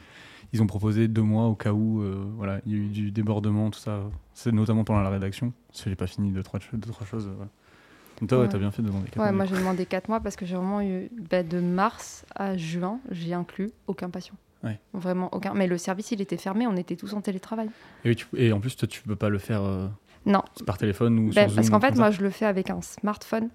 [0.53, 3.11] ils ont proposé deux mois au cas où euh, voilà, il y a eu du
[3.11, 3.99] débordement, tout ça.
[4.33, 5.53] C'est notamment pendant la rédaction.
[5.67, 7.29] Parce que j'ai pas fini deux, trois, deux, trois choses.
[7.35, 7.51] voilà.
[8.19, 8.49] Donc, toi, ouais, Ouais.
[8.49, 10.45] t'as bien fait de demander quatre Ouais, mois, moi j'ai demandé 4 mois parce que
[10.45, 14.35] j'ai vraiment eu bah, de mars à juin, j'ai inclus aucun patient.
[14.63, 14.79] Ouais.
[14.93, 15.53] Vraiment aucun.
[15.53, 17.69] Mais le service il était fermé, on était tous en télétravail.
[18.05, 19.87] Et, oui, tu- et en plus, toi, tu peux pas le faire euh,
[20.25, 22.45] Non, par téléphone ou Ben, sur parce Zoom qu'en ou fait, moi, je le fais
[22.45, 23.49] avec un smartphone.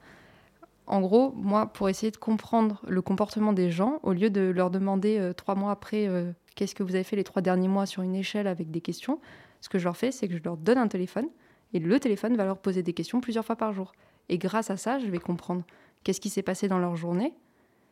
[0.86, 4.70] En gros, moi, pour essayer de comprendre le comportement des gens, au lieu de leur
[4.70, 7.86] demander euh, trois mois après euh, qu'est-ce que vous avez fait les trois derniers mois
[7.86, 9.20] sur une échelle avec des questions,
[9.60, 11.26] ce que je leur fais, c'est que je leur donne un téléphone
[11.72, 13.92] et le téléphone va leur poser des questions plusieurs fois par jour.
[14.32, 15.62] Et grâce à ça, je vais comprendre
[16.04, 17.34] qu'est-ce qui s'est passé dans leur journée.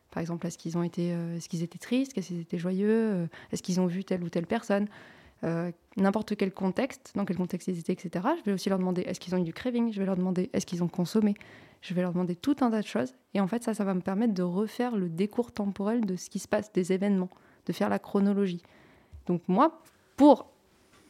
[0.09, 2.89] Par exemple, est-ce qu'ils ont été, euh, est-ce qu'ils étaient tristes, est-ce qu'ils étaient joyeux,
[2.89, 4.87] euh, est-ce qu'ils ont vu telle ou telle personne,
[5.43, 8.25] euh, n'importe quel contexte, dans quel contexte ils étaient, etc.
[8.39, 10.49] Je vais aussi leur demander est-ce qu'ils ont eu du craving, je vais leur demander
[10.51, 11.35] est-ce qu'ils ont consommé,
[11.83, 13.13] je vais leur demander tout un tas de choses.
[13.35, 16.31] Et en fait, ça, ça va me permettre de refaire le décours temporel de ce
[16.31, 17.29] qui se passe, des événements,
[17.67, 18.63] de faire la chronologie.
[19.27, 19.83] Donc moi,
[20.17, 20.47] pour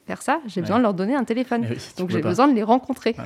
[0.05, 1.65] faire ça, j'ai besoin de leur donner un téléphone.
[1.69, 3.15] Oui, Donc j'ai besoin de les rencontrer.
[3.17, 3.23] Ouais.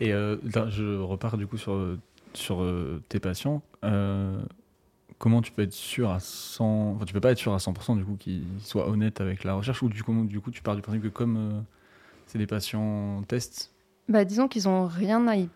[0.00, 0.36] Et euh,
[0.68, 1.96] je repars du coup sur,
[2.34, 3.62] sur euh, tes patients.
[3.84, 4.40] Euh,
[5.18, 6.94] comment tu peux être sûr à 100...
[6.96, 9.54] Enfin, tu peux pas être sûr à 100% du coup qu'ils soient honnêtes avec la
[9.54, 9.82] recherche?
[9.82, 11.60] Ou du coup, du coup tu pars du principe que comme euh,
[12.26, 13.72] c'est des patients tests...
[14.08, 15.48] Bah, disons qu'ils ont rien à y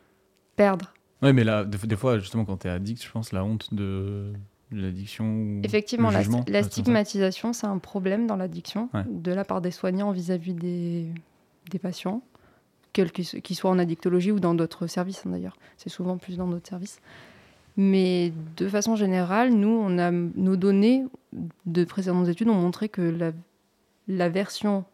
[0.56, 0.92] perdre.
[1.22, 3.72] Ouais, mais là, des, des fois, justement, quand tu es addict, je pense, la honte
[3.72, 4.32] de,
[4.70, 9.02] de l'addiction ou Effectivement, le la, jugement, stigmatisation, c'est un problème dans l'addiction, Ouais.
[9.08, 11.06] de la part des soignants vis-à-vis des,
[11.70, 12.22] des patients,
[13.12, 15.56] qu'ils so- qu'ils soient en addictologie ou dans d'autres services hein, d'ailleurs.
[15.76, 17.00] C'est souvent plus dans d'autres services.
[17.76, 21.04] Mais de façon générale, nous, on a nos données
[21.66, 23.32] de précédentes études ont montré que la,
[24.06, 24.84] la version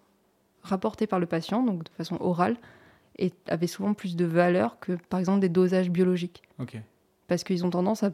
[0.63, 2.57] rapportée par le patient, donc de façon orale,
[3.19, 6.43] est- avait souvent plus de valeur que par exemple des dosages biologiques.
[7.29, 8.13] Parce qu'ils ont tendance à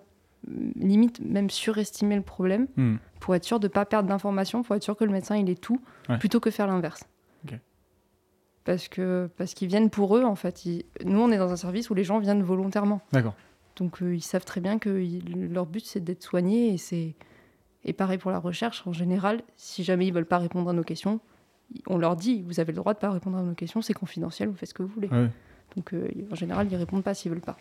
[0.76, 2.96] limite même surestimer le problème Hmm.
[3.20, 5.48] pour être sûr de ne pas perdre d'informations, pour être sûr que le médecin il
[5.48, 6.18] est tout, Ouais.
[6.18, 7.02] plutôt que faire l'inverse.
[7.44, 7.58] Ok.
[8.66, 10.66] Parce que parce qu'ils viennent pour eux en fait.
[10.66, 13.34] Ils- Nous on est dans un service où les gens viennent volontairement, D'accord.
[13.76, 17.14] donc euh, ils savent très bien que ils- leur but c'est d'être soignés et c'est
[17.84, 19.40] et pareil pour la recherche en général.
[19.56, 21.20] Si jamais ils veulent pas répondre à nos questions,
[21.86, 24.48] on leur dit vous avez le droit de pas répondre à nos questions, c'est confidentiel,
[24.48, 25.08] vous faites ce que vous voulez.
[25.08, 25.30] Ouais.
[25.76, 27.56] Donc euh, en général ils répondent pas s'ils veulent pas.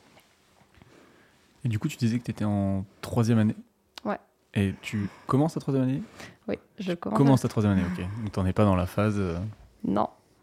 [1.64, 3.56] Et du coup, tu disais que tu étais en troisième année.
[4.04, 4.20] Ouais.
[4.54, 6.02] Et tu commences ta troisième année?
[6.48, 7.18] Oui, je commence.
[7.18, 8.06] Commence ta troisième année, ok.
[8.22, 9.16] Donc t'en es pas dans la phase...
[9.18, 9.38] euh,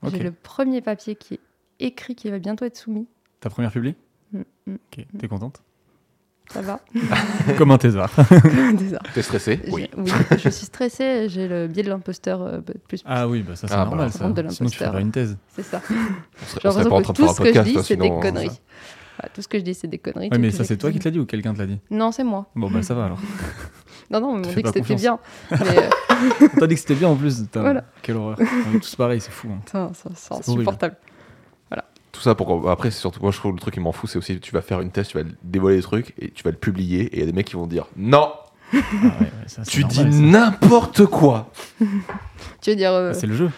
[0.02, 0.14] Non, Ok.
[0.16, 1.40] j'ai le premier papier qui est
[1.80, 3.06] écrit qui va bientôt être soumis.
[3.40, 3.94] Ta première publi
[4.32, 5.62] Mm, mm, Ok, t'es contente
[6.50, 6.80] Ça va.
[7.58, 8.10] Comme un thésard.
[9.14, 9.90] T'es stressé J'ai- Oui.
[9.96, 13.02] oui, je suis stressée, j'ai le biais de l'imposteur euh, plus, plus.
[13.04, 14.10] Ah oui, bah ça c'est Ah, bah, normal.
[14.12, 14.28] ça ça.
[14.30, 14.90] de Sinon tu l'imposteur.
[14.92, 15.36] ferais une thèse.
[15.48, 15.82] C'est ça.
[15.88, 15.94] J'ai
[16.64, 18.60] l'impression que faire tout ce que je dis, c'est des conneries.
[19.34, 20.30] tout ce que je dis, c'est des conneries.
[20.38, 21.04] Mais ça c'est toi qui te cuisiné.
[21.04, 21.78] l'a dit ou quelqu'un te l'a dit?
[21.90, 22.46] Non, c'est moi.
[22.56, 23.18] Bon bah ça va alors.
[24.12, 25.18] Non, non, m'ont fais dit que c'était bien.
[25.50, 27.40] Mais euh, T'as dit que c'était bien en plus.
[27.40, 27.84] Putain, Voilà.
[28.02, 28.36] Quelle horreur.
[28.40, 29.48] On est tous pareil, c'est fou.
[29.74, 29.90] hein.
[29.94, 30.96] c'est insupportable.
[32.12, 32.68] Tout ça pour.
[32.70, 33.22] Après, c'est surtout.
[33.22, 35.08] Moi, je trouve le truc qui m'en fout, c'est aussi tu vas faire une thèse,
[35.08, 37.32] tu vas dévoiler des trucs et tu vas le publier et il y a des
[37.32, 38.34] mecs qui vont dire Non,
[38.74, 38.80] Ah ouais,
[39.18, 41.50] ouais, ça, c'est tu dis normal, n'importe quoi.
[42.60, 43.50] Tu veux dire, euh, Ah, C'est le jeu.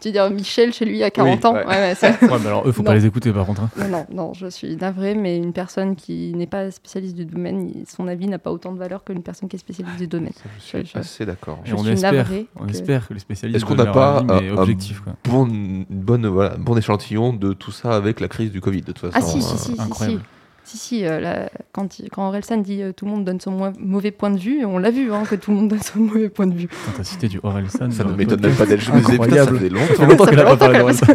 [0.00, 1.64] Tu veux dire Michel chez lui à 40 ans ouais.
[1.66, 3.62] Ouais, ouais, c'est- Ouais, bah alors eux, faut pas les écouter par contre.
[3.62, 3.70] hein.
[3.76, 7.72] Non, non, non, je suis navrée, mais une personne qui n'est pas spécialiste du domaine,
[7.88, 10.32] son avis n'a pas autant de valeur qu'une personne qui est spécialiste du domaine.
[10.34, 11.58] Ça, je suis Je- je- assez d'accord.
[11.64, 13.56] Et Je on suis espère, navrée on que- espère que les spécialistes.
[13.56, 15.14] Est-ce qu'on n'a pas avis, mais un- objectif quoi.
[15.24, 18.82] Bon, une bonne, voilà, un bon échantillon de tout ça avec la crise du Covid,
[18.82, 19.16] de toute façon.
[19.16, 20.20] Ah si, si, euh, si, si, incroyable.
[20.20, 20.24] si.
[20.24, 20.37] Si,
[20.76, 24.30] si, euh, là, quand, quand Orelsan dit euh, tout le monde donne son mauvais point
[24.30, 26.54] de vue, on l'a vu, hein, que tout le monde donne son mauvais point de
[26.54, 26.68] vue.
[26.68, 27.90] Quand t'as cité du Orelsan.
[27.90, 28.80] Ça ne le m'étonne même pas d'être.
[28.80, 30.06] Je me disais, putain, ça faisait Ça longtemps.
[30.06, 31.06] longtemps qu'elle a pas parlé qu'elle d'Orelsan.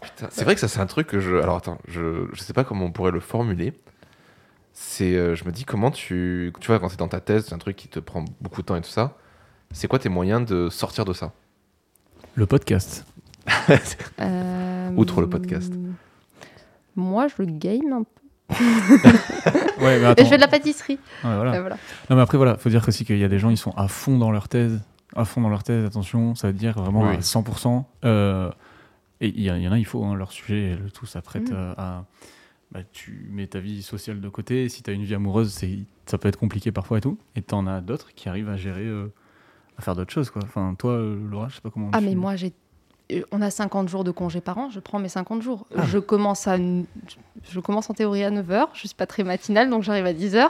[0.00, 1.36] Putain, C'est vrai que ça, c'est un truc que je.
[1.36, 3.72] Alors attends, je, je sais pas comment on pourrait le formuler.
[4.72, 5.14] C'est.
[5.16, 6.52] euh, je me dis, comment tu.
[6.60, 8.66] Tu vois, quand c'est dans ta thèse, c'est un truc qui te prend beaucoup de
[8.66, 9.16] temps et tout ça.
[9.70, 11.32] C'est quoi tes moyens de sortir de ça?
[12.34, 13.04] Le podcast.
[14.20, 15.72] Euh, Outre le podcast.
[16.96, 18.54] Moi, je game un peu.
[19.80, 20.24] Ouais, mais Et attends.
[20.24, 20.98] je fais de la pâtisserie.
[21.24, 21.54] Ouais, voilà.
[21.54, 21.76] Euh, voilà.
[22.08, 23.88] Non, mais après, voilà, faut dire aussi qu'il y a des gens, ils sont à
[23.88, 24.80] fond dans leur thèse.
[25.16, 27.16] À fond dans leur thèse, attention, ça veut dire vraiment Oui.
[27.16, 27.84] à 100%.
[28.04, 28.50] Euh,
[29.20, 31.54] et il y, en a, il faut, hein, leur sujet, le tout s'apprête Mm.
[31.54, 32.04] euh, à.
[32.70, 34.68] Bah, tu mets ta vie sociale de côté.
[34.68, 37.18] Si tu as une vie amoureuse, c'est, ça peut être compliqué parfois et tout.
[37.36, 39.12] Et t'en as d'autres qui arrivent à gérer, euh,
[39.76, 40.40] à faire d'autres choses, quoi.
[40.44, 41.90] Enfin, toi, euh, Laura, je sais pas comment.
[41.92, 42.52] Ah, tu- mais moi, j'ai
[43.30, 45.66] on a 50 jours de congé par an, je prends mes 50 jours.
[45.76, 45.82] Ah.
[45.86, 49.82] Je, commence à, je commence en théorie à 9h, je suis pas très matinale, donc
[49.82, 50.48] j'arrive à 10h.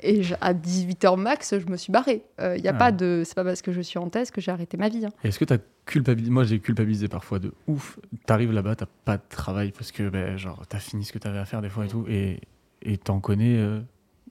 [0.00, 2.22] Et je- à 18h max, je me suis barrée.
[2.40, 2.78] Il y a Ah.
[2.78, 5.04] pas de, c'est pas parce que je suis en thèse que j'ai arrêté ma vie.
[5.06, 5.10] hein.
[5.24, 7.98] Est-ce que t'as culpabilisé Moi, j'ai culpabilisé parfois de ouf.
[8.26, 11.38] T'arrives là-bas, t'as pas de travail parce que, ben, genre, t'as fini ce que t'avais
[11.38, 12.04] à faire des fois et tout.
[12.08, 12.40] Et
[12.82, 13.56] et t'en connais.
[13.58, 13.80] euh,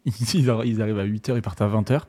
[0.36, 2.02] Ils, arri- ils arrivent à 8h, ils partent à 20h.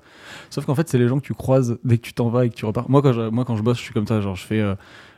[0.51, 2.51] Sauf qu'en fait, c'est les gens que tu croises dès que tu t'en vas et
[2.51, 2.91] que tu repars.
[2.91, 4.21] Moi, quand je, moi, quand je bosse, je suis comme ça.
[4.21, 4.61] Genre, je fais.
[4.61, 4.75] euh,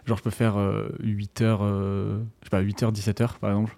[0.07, 0.57] genre, je peux faire
[1.03, 1.59] 8h.
[1.61, 3.77] je sais pas, 8h, 17h, par exemple.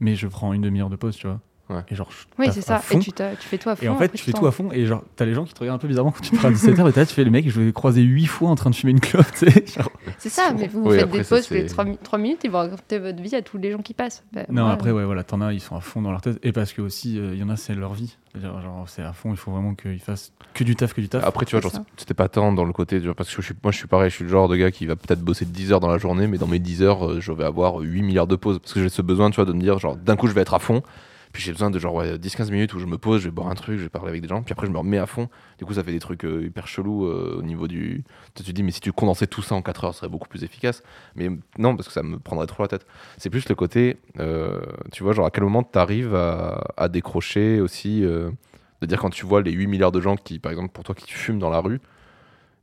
[0.00, 1.40] Mais je prends une demi-heure de pause, tu vois.
[1.70, 1.82] Ouais.
[1.88, 2.08] Et genre,
[2.38, 2.78] Oui, c'est à ça.
[2.80, 2.98] fond.
[2.98, 3.84] Et tu, fais tout à fond.
[3.84, 5.54] Et en fait, après, tu fais tout à fond, et genre, t'as les gens qui
[5.54, 7.30] te regardent un peu bizarrement quand tu pars à 17h, et t'as- tu fais les
[7.30, 9.24] mecs, je vais croiser 8 fois en train de fumer une clope,
[9.76, 9.90] genre.
[10.18, 12.48] C'est ça, mais vous, vous Oui, faites après, des pauses les c'est- 3, minutes et
[12.48, 14.24] vous racontez votre vie à tous les gens qui passent.
[14.32, 16.52] Bah, Non, après, ouais, voilà, t'en as, ils sont à fond dans leur tête, et
[16.52, 18.16] parce que aussi, euh, il y en a, c'est leur vie.
[18.40, 21.24] Genre, c'est à fond, il faut vraiment qu'ils fassent que du taf, que du taf.
[21.24, 23.54] Après, tu vois, genre, c'était pas tant dans le côté, genre, parce que je suis,
[23.62, 25.72] moi je suis pareil, je suis le genre de gars qui va peut-être bosser 10
[25.72, 28.26] heures dans la journée, mais dans mes 10 heures, euh, je vais avoir 8 milliards
[28.28, 28.58] de pauses.
[28.60, 30.42] Parce que j'ai ce besoin, tu vois, de me dire, genre, d'un coup, je vais
[30.42, 30.82] être à fond.
[31.32, 33.48] Puis j'ai besoin de genre ouais, 10-15 minutes où je me pose, je vais boire
[33.48, 35.28] un truc, je vais parler avec des gens, puis après je me remets à fond.
[35.58, 38.02] Du coup, ça fait des trucs euh, hyper chelous euh, au niveau du.
[38.34, 40.28] Tu te dis, mais si tu condensais tout ça en 4 heures, ce serait beaucoup
[40.28, 40.82] plus efficace.
[41.14, 42.84] Mais non, parce que ça me prendrait trop la tête.
[43.16, 44.60] C'est plus le côté, euh,
[44.90, 48.30] tu vois, genre à quel moment tu arrives à, à décrocher aussi, euh,
[48.80, 50.94] de dire quand tu vois les 8 milliards de gens qui, par exemple, pour toi,
[50.96, 51.80] qui fument dans la rue,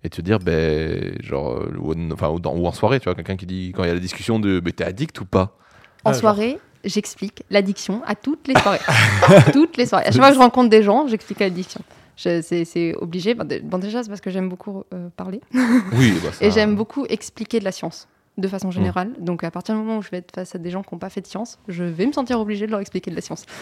[0.03, 3.15] et te dire, ben, genre, ou, en- enfin, ou, dans- ou en soirée, tu vois,
[3.15, 5.57] quelqu'un qui dit, quand il y a la discussion de, mais t'es addict ou pas?
[6.03, 8.79] En Ah, soirée, j'explique l'addiction à toutes les soirées.
[9.53, 10.05] toutes les soirées.
[10.05, 11.81] À chaque fois que je rencontre des gens, j'explique l'addiction.
[12.15, 13.35] C'est obligé.
[13.35, 15.41] Bon, dé- bon, déjà, c'est parce que j'aime beaucoup euh, parler.
[15.53, 18.07] Oui, bah, ça- Et j'aime beaucoup expliquer de la science,
[18.39, 19.11] de façon générale.
[19.19, 20.99] Donc, à partir du moment où je vais être face à des gens qui n'ont
[20.99, 23.45] pas fait de science, je vais me sentir obligée de leur expliquer de la science.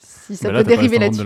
[0.00, 1.24] Si ça Bah là, peut dériver là-dessus.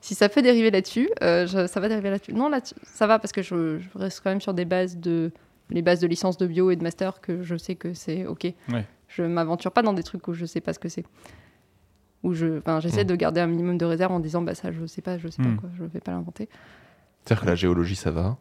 [0.00, 2.34] Si ça peut dériver là-dessus, euh, ça va dériver là-dessus.
[2.34, 5.32] Non, là ça va parce que je, je reste quand même sur des bases de
[5.70, 8.44] les bases de licence de bio et de master que je sais que c'est ok.
[8.72, 8.84] Ouais.
[9.16, 11.04] Je m'aventure pas dans des trucs où je sais pas ce que c'est.
[12.22, 13.08] Où je, enfin, j'essaie Mm.
[13.08, 15.42] de garder un minimum de réserve en disant bah ça je sais pas, je sais
[15.42, 16.48] pas quoi, je vais pas l'inventer.
[17.24, 18.36] C'est-à-dire que la géologie, ça va.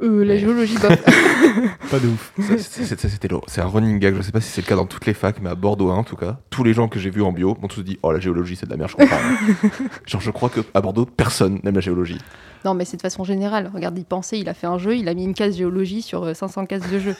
[0.00, 1.02] Euh, la Mais- géologie, bof.
[1.90, 2.32] Pas de ouf.
[2.38, 3.42] Ça, c'est- c'est- c'est- C'était lourd.
[3.48, 4.14] C'est un running gag.
[4.14, 5.96] Je sais pas si c'est le cas dans toutes les facs, mais à Bordeaux 1
[5.96, 8.12] en tout cas, tous les gens que j'ai vus en bio m'ont tous dit Oh,
[8.12, 9.16] la géologie, c'est de la merde, je comprends.
[9.16, 9.70] rien.
[10.06, 12.18] Genre, je crois que à Bordeaux, personne n'aime la géologie.
[12.64, 13.70] non mais c'est de façon générale.
[13.74, 16.22] Regarde, il pensait, il a fait un jeu, il a mis une case géologie sur
[16.22, 17.16] euh, 500 cases de jeu.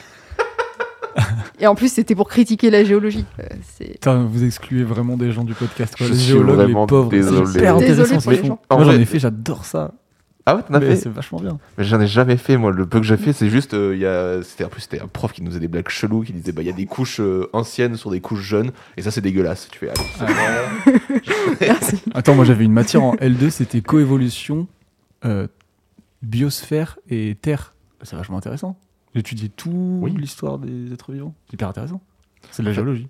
[1.59, 3.25] Et en plus c'était pour critiquer la géologie.
[3.39, 3.43] Euh,
[3.77, 5.95] c'est Putain, vous excluez vraiment des gens du podcast.
[5.97, 6.07] Quoi.
[6.07, 7.09] Je les suis géologues, vraiment les pauvres.
[7.09, 7.45] désolé.
[7.51, 8.13] C'est hyper Désolé intéressant.
[8.15, 8.53] pour ce les qu'ils font.
[8.55, 8.61] gens.
[8.69, 9.93] En Moi, j'en vrai- ai fait, j'adore ça.
[10.45, 11.59] Ah ouais, t'en as Mais fait C'est vachement bien.
[11.77, 12.71] Mais j'en ai jamais fait, moi.
[12.71, 13.75] Le peu que j'ai fait, c'est juste.
[13.75, 14.41] euh, il y a...
[14.41, 16.63] c'était, en plus, c'était un prof qui nous faisait des blagues cheloues, qui disait Bah,
[16.63, 19.67] il y a des couches euh, anciennes sur des couches jeunes, et ça, c'est dégueulasse.
[19.71, 19.99] Tu fais Allez,
[21.59, 22.01] c'est Merci.
[22.15, 24.67] Attends, moi j'avais une matière en L2, c'était coévolution,
[25.25, 25.45] euh,
[26.23, 27.73] biosphère et terre.
[28.01, 28.77] C'est vachement intéressant.
[29.15, 30.13] J'étudiais tout Oui.
[30.17, 31.33] l'histoire des êtres vivants.
[31.47, 32.01] C'est hyper intéressant.
[32.51, 33.07] C'est de la géologie.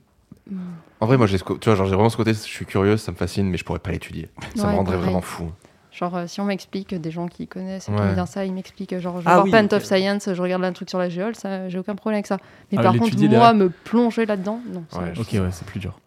[1.02, 3.12] En vrai, moi, j'ai tu vois, genre, j'ai vraiment ce côté, je suis curieux, ça
[3.12, 4.30] me fascine, mais je pourrais pas l'étudier.
[4.56, 5.10] Ça Ouais, me rendrait pareil.
[5.10, 5.52] vraiment fou.
[5.91, 8.14] Genre, euh, si on m'explique, des gens qui connaissent, qui Ouais.
[8.14, 9.74] bien ça, ils m'expliquent, euh, genre, je vais Ah voir oui, Pant ok.
[9.74, 12.38] of Science, je regarde un truc sur la géole, ça, j'ai aucun problème avec ça.
[12.72, 13.54] Mais Ah, par contre, moi, derrière.
[13.56, 14.84] me plonger là-dedans, non.
[15.00, 16.00] Ouais, Ok, ouais, c'est plus dur.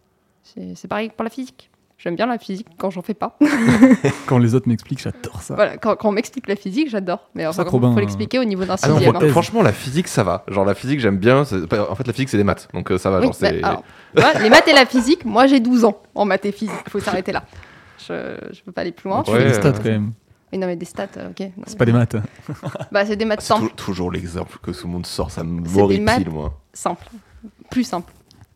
[0.43, 1.69] c'est c'est pareil pour la physique.
[1.97, 3.37] J'aime bien la physique quand j'en fais pas.
[4.27, 5.55] Quand les autres m'expliquent, j'adore ça.
[5.55, 7.29] voilà, quand, quand on m'explique la physique, j'adore.
[7.33, 9.15] Mais enfin, il faut l'expliquer au niveau d'un Ah sixième.
[9.15, 9.29] hein.
[9.29, 10.43] franchement, la physique, ça va.
[10.49, 11.41] Genre, la physique, j'aime bien.
[11.41, 11.45] En
[11.95, 12.67] fait, la physique, c'est des maths.
[12.73, 13.19] Donc, euh, ça va.
[13.19, 13.61] Oui, genre, c'est...
[13.61, 13.81] bah,
[14.17, 16.75] alors, les maths et la physique, moi j'ai 12 ans en maths et physique.
[16.85, 17.43] Il faut s'arrêter là.
[18.05, 19.23] Je, je peux pas aller plus loin.
[19.23, 20.11] Tu Ouais, fais des stats euh, quand même.
[20.51, 21.47] Oui, non, mais des stats, euh, ok.
[21.67, 22.15] C'est pas des maths.
[22.91, 23.69] Bah, c'est des maths simples.
[23.69, 26.27] tou- toujours l'exemple que tout le monde sort, ça me C'est des horripile, maths.
[26.27, 26.59] moi.
[26.73, 27.05] simple,
[27.71, 28.11] plus simple.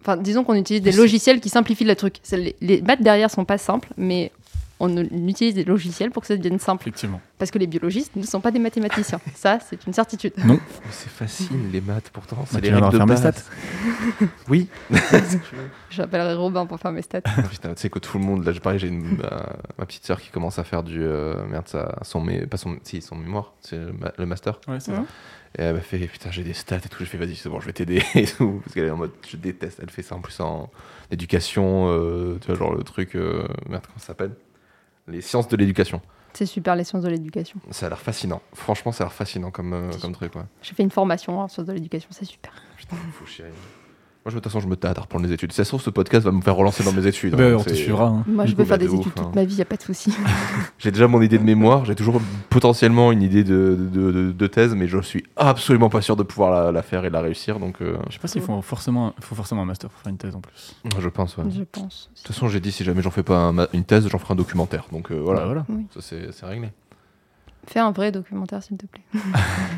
[0.07, 2.15] Enfin, disons qu'on utilise des logiciels qui simplifient le truc.
[2.31, 4.31] Les, les maths derrière sont pas simples, mais
[4.79, 4.95] on
[5.27, 6.83] utilise des logiciels pour que ça devienne simple.
[6.83, 7.19] Effectivement.
[7.39, 9.19] Parce que les biologistes ne sont pas des mathématiciens.
[9.35, 10.33] Ça, c'est une certitude.
[10.45, 10.59] Mais
[10.91, 12.45] c'est facile, les maths, pourtant.
[12.47, 13.19] C'est Bah, les règles de faire mes base.
[13.35, 14.25] stats.
[14.49, 14.67] Oui.
[15.89, 17.21] J'appellerai Robin pour faire mes stats.
[17.25, 19.85] Ah, Putain, tu sais que tout le monde, là, j'ai pareil, j'ai une- ma, ma
[19.85, 21.01] petite sœur qui commence à faire du.
[21.01, 24.59] euh, merde, ça, son, mé- pas son, si, son mémoire, c'est le, ma- le master.
[24.67, 24.97] Ouais, c'est Ouais.
[24.97, 25.03] ça.
[25.57, 26.97] Et elle m'a fait, putain, j'ai des stats et tout.
[26.99, 28.59] J'ai fait, vas-y, c'est bon, je vais t'aider et tout.
[28.63, 29.79] Parce qu'elle est en mode, je déteste.
[29.81, 30.69] Elle fait ça en plus en
[31.09, 34.31] éducation, euh, tu vois, genre le truc, euh, merde, comment ça s'appelle?
[35.07, 36.01] Les sciences de l'éducation.
[36.33, 37.59] C'est super, les sciences de l'éducation.
[37.71, 38.41] Ça a l'air fascinant.
[38.53, 40.43] Franchement, ça a l'air fascinant comme, euh, comme truc, ouais.
[40.61, 42.51] J'ai fait une formation en sciences de l'éducation, c'est super.
[42.77, 43.49] Putain, fou chérie.
[44.27, 45.53] Moi, je- de toute façon, je me tâte à reprendre les études.
[45.53, 47.33] Si ça se trouve, ce podcast va me faire relancer dans mes études.
[47.35, 48.07] Bah, hein, on te suivra.
[48.07, 48.25] hein.
[48.27, 49.31] Moi, je peux coup, faire de des ouf, études toute hein.
[49.33, 50.13] ma vie, y a pas de souci.
[50.79, 52.19] J'ai déjà mon idée de mémoire, j'ai toujours
[52.49, 56.23] potentiellement une idée de, de, de- de thèse, mais je suis absolument pas sûr de
[56.23, 59.13] pouvoir la, la faire et la réussir, donc euh, Je sais pas s'il faut forcément,
[59.21, 60.75] faut forcément un master pour faire une thèse en plus.
[60.99, 61.37] je pense.
[61.37, 61.45] ouais.
[61.45, 62.09] De Je pense.
[62.13, 64.35] toute façon, j'ai dit si jamais j'en fais pas un une thèse, j'en ferai un
[64.35, 65.65] documentaire, donc euh, voilà, Bah, voilà.
[65.97, 66.69] ça c'est réglé.
[67.65, 69.03] Fais un vrai documentaire, s'il te plaît.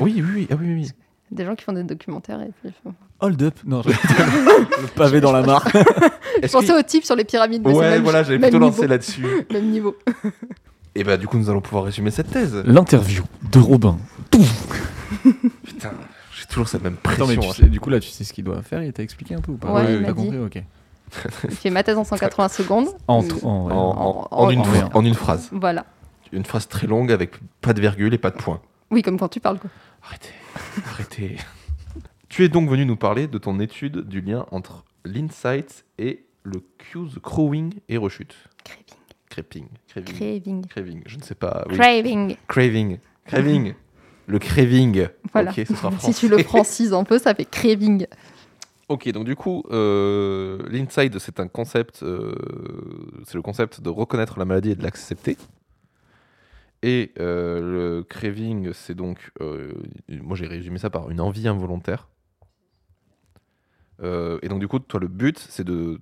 [0.00, 0.90] Oui, oui, oui, ah, oui, oui, oui.
[1.30, 2.72] Des gens qui font des documentaires et puis.
[3.20, 5.66] Hold up Non, je- le pavé dans la mare.
[6.42, 7.62] Je pensais au type sur les pyramides.
[7.64, 9.24] mais Ouais, même- voilà, j'avais plutôt lancé là-dessus.
[9.52, 9.94] Même niveau.
[10.94, 12.56] Et bah, du coup, nous allons pouvoir résumer cette thèse.
[12.66, 13.22] L'interview
[13.52, 13.96] de Robin.
[15.64, 15.90] Putain,
[16.36, 17.40] j'ai toujours cette même Attends, mais pression.
[17.42, 17.52] tu hein.
[17.64, 19.52] sais- du coup, là, tu sais ce qu'il doit faire Il t'a expliqué un peu
[19.52, 20.24] ou pas Ouais, il T'as m'a dit.
[20.30, 20.62] compris Ok.
[21.48, 22.88] J'ai fait ma thèse en 180 secondes.
[23.08, 23.32] En, en- ouais.
[23.42, 24.60] En, en- En- en une,
[25.06, 25.48] une phrase.
[25.52, 25.84] Voilà.
[26.32, 28.60] Une phrase très longue avec pas de virgule et pas de point.
[28.90, 29.58] Oui, comme quand tu parles.
[29.58, 29.70] Quoi.
[30.02, 30.28] Arrêtez,
[30.86, 31.36] arrêtez.
[32.28, 36.62] tu es donc venu nous parler de ton étude du lien entre l'insight et le
[36.78, 38.34] cues crowing et rechute.
[39.28, 39.68] Craving.
[39.88, 40.66] Craving, Craving.
[40.66, 41.64] craving, je ne sais pas.
[41.70, 41.76] oui.
[41.76, 42.36] Craving.
[42.48, 43.74] Craving, craving.
[44.26, 45.08] le craving.
[45.32, 45.52] Voilà.
[46.00, 48.06] Si tu le francises un peu, ça fait craving.
[48.88, 52.34] Ok, donc du coup, euh, l'inside, c'est un concept, euh,
[53.24, 55.36] c'est le concept de reconnaître la maladie et de l'accepter.
[56.82, 59.72] Et euh, le craving, c'est donc, euh,
[60.08, 62.08] moi j'ai résumé ça par une envie involontaire.
[64.02, 66.00] Euh, et donc du coup, toi, le but, c'est de,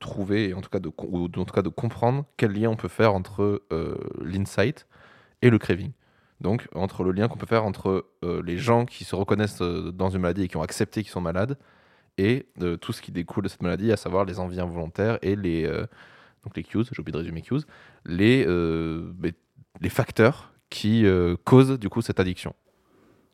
[0.00, 2.88] trouver, en tout cas de, ou en tout cas de comprendre quel lien on peut
[2.88, 3.62] faire entre
[4.20, 4.86] l'insight
[5.40, 5.92] et le craving.
[6.40, 8.06] Donc entre le lien qu'on peut faire entre
[8.44, 11.56] les gens qui se reconnaissent dans une maladie et qui ont accepté qu'ils sont malades
[12.18, 12.48] et
[12.82, 15.66] tout ce qui découle de cette maladie, à savoir les envies involontaires et les
[16.44, 17.64] donc les cues, j'ai oublié de résumer cues,
[18.04, 18.44] les
[19.80, 22.54] les facteurs qui euh, causent du coup cette addiction.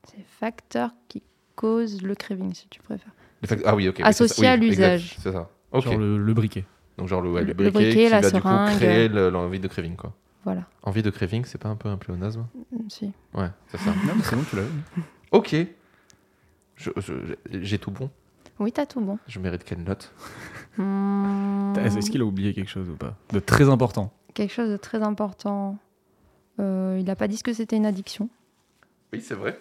[0.05, 1.23] C'est facteur qui
[1.57, 3.13] cause le craving, si tu préfères.
[3.43, 3.97] Les fact- Ah oui, ok.
[3.99, 4.51] oui, Associé c'est ça.
[4.51, 5.17] à exact, l'usage.
[5.21, 5.51] C'est ça.
[5.73, 5.85] Ok.
[5.85, 6.65] Genre le, le briquet.
[6.99, 8.77] Donc genre le, ouais, Le- briquet, briquet, qui la va du coup seringue.
[8.77, 10.15] créer le- l'envie de craving quoi.
[10.45, 10.65] Voilà.
[10.83, 12.47] Envie de craving, c'est pas un peu un pléonasme?
[12.73, 13.13] Mm, Si.
[13.35, 13.91] Ouais, c'est ça.
[13.91, 15.03] Non, mais c'est bon, tu l'as eu.
[15.33, 15.57] ok.
[16.77, 18.11] Je- je- J'ai tout bon.
[18.59, 19.19] Oui, t'as tout bon.
[19.27, 20.13] Je mérite quelle note?
[20.77, 23.17] Hmm, Est-ce qu'il a oublié quelque chose ou pas?
[23.33, 24.13] De très important.
[24.35, 25.79] Quelque chose de très important.
[26.61, 28.29] Euh, il n'a pas dit ce que c'était une addiction.
[29.13, 29.59] Oui, c'est vrai.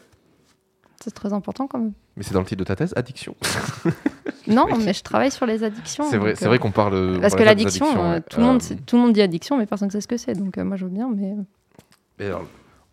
[1.02, 1.94] C'est très important quand même.
[2.18, 3.36] Mais c'est dans le titre de ta thèse, addiction.
[4.48, 6.10] Non, mais je travaille sur les addictions.
[6.10, 7.20] C'est vrai, euh, vrai qu'on parle.
[7.22, 9.88] Parce que l'addiction, euh, tout, le monde, Euh, tout le monde dit addiction, mais personne
[9.90, 10.34] ne sait ce que c'est.
[10.34, 11.36] Donc euh, moi, je veux bien, mais
[12.18, 12.46] mais alors,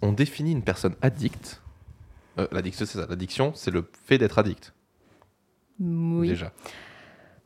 [0.02, 1.62] on définit une personne addicte.
[2.38, 3.06] euh, l'addiction, c'est ça.
[3.08, 4.74] L'addiction, c'est le fait d'être addict,
[5.80, 6.28] oui.
[6.28, 6.52] déjà.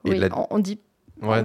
[0.04, 0.80] Et Oui, on dit
[1.22, 1.38] Ouais,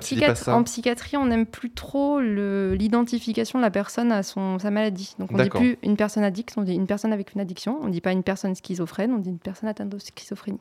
[0.48, 5.16] en, psychiatrie, on n'aime plus trop l'identification de la personne à son, sa maladie.
[5.20, 5.62] Donc on dit D'accord.
[5.62, 7.80] plus une personne addicte, on dit une personne avec une addiction.
[7.82, 10.60] On dit pas une personne schizophrène, on dit une personne atteinte de schizophrénie.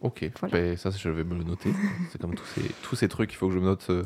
[0.00, 0.52] Ok, Voilà.
[0.58, 1.70] ben, ça, je vais me le noter.
[2.10, 3.86] c'est comme tous ces, tous ces trucs, il faut que je me note.
[3.90, 4.02] euh,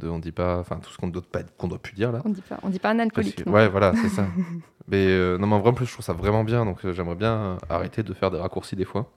[0.00, 0.58] de, on dit pas.
[0.58, 2.20] Enfin, tout ce qu'on ne doit, pas- qu'on doit plus dire là.
[2.24, 3.44] On dit pas, on dit pas un alcoolique.
[3.44, 4.26] que- ouais, voilà, c'est ça.
[4.88, 6.64] Mais euh, non, mais en vrai, en plus, je trouve ça vraiment bien.
[6.66, 9.10] Donc, euh, j'aimerais bien euh, arrêter de faire des raccourcis des fois.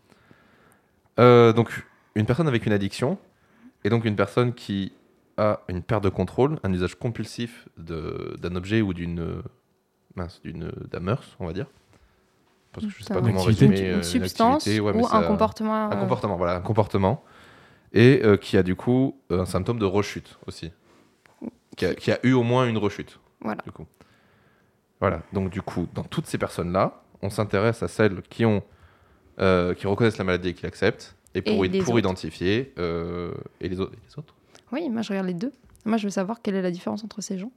[1.20, 1.84] Euh, donc,
[2.16, 3.18] une personne avec une addiction,
[3.84, 4.94] et donc une personne qui
[5.38, 9.42] a une perte de contrôle, un usage compulsif d'un objet ou d'une euh,
[10.16, 11.68] mince, d'une d'un mœurs, on va dire.
[12.72, 15.24] Parce que je sais pas comment résumer euh, une une substance activité, ouais, ou un
[15.24, 15.90] comportement.
[15.90, 17.24] un euh, comportement, voilà, un comportement.
[17.94, 20.72] Et euh, qui a du coup euh, un symptôme de rechute aussi.
[21.76, 23.20] Qui a, qui a eu au moins une rechute.
[23.42, 23.62] Voilà.
[23.64, 23.86] Du coup.
[25.00, 25.22] Voilà.
[25.34, 28.64] Donc du coup, dans toutes ces personnes-là, on s'intéresse à celles qui ont,
[29.40, 31.64] euh, qui reconnaissent la maladie et qui l'acceptent, et pour,
[31.98, 33.94] Et identifier euh, et les autres.
[33.94, 34.34] et les autres.
[34.72, 35.52] Oui, moi je regarde les deux.
[35.86, 37.52] Moi je veux savoir quelle est la différence entre ces gens.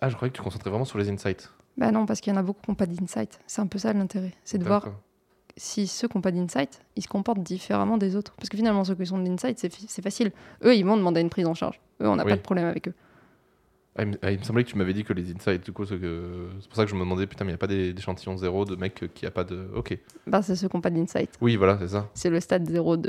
[0.00, 1.50] Ah, je croyais que tu te concentrais vraiment sur les insights.
[1.76, 3.40] Bah non, parce qu'il y en a beaucoup qui n'ont pas d'insight.
[3.46, 4.32] C'est un peu ça l'intérêt.
[4.44, 5.00] C'est de voir D'accord.
[5.56, 8.32] si ceux qui n'ont pas d'insight, ils se comportent différemment des autres.
[8.36, 10.30] Parce que finalement, ceux qui sont d'insight, c'est fi- c'est facile.
[10.64, 11.80] Eux, ils vont demander une prise en charge.
[12.00, 12.30] Eux, on n'a Oui.
[12.30, 12.94] pas de problème avec eux.
[13.96, 15.70] Ah, il, me, ah, il me semblait que tu m'avais dit que les insights, du
[15.72, 17.58] coup, c'est que- c'est pour ça que je me demandais, putain, mais il n'y a
[17.58, 19.68] pas des- d'échantillon zéro de mecs qui a pas de.
[19.76, 19.96] Ok.
[20.26, 21.30] Bah, c'est ceux qui n'ont pas d'insight.
[21.40, 22.08] Oui, voilà, c'est ça.
[22.14, 23.08] C'est le stade zéro de,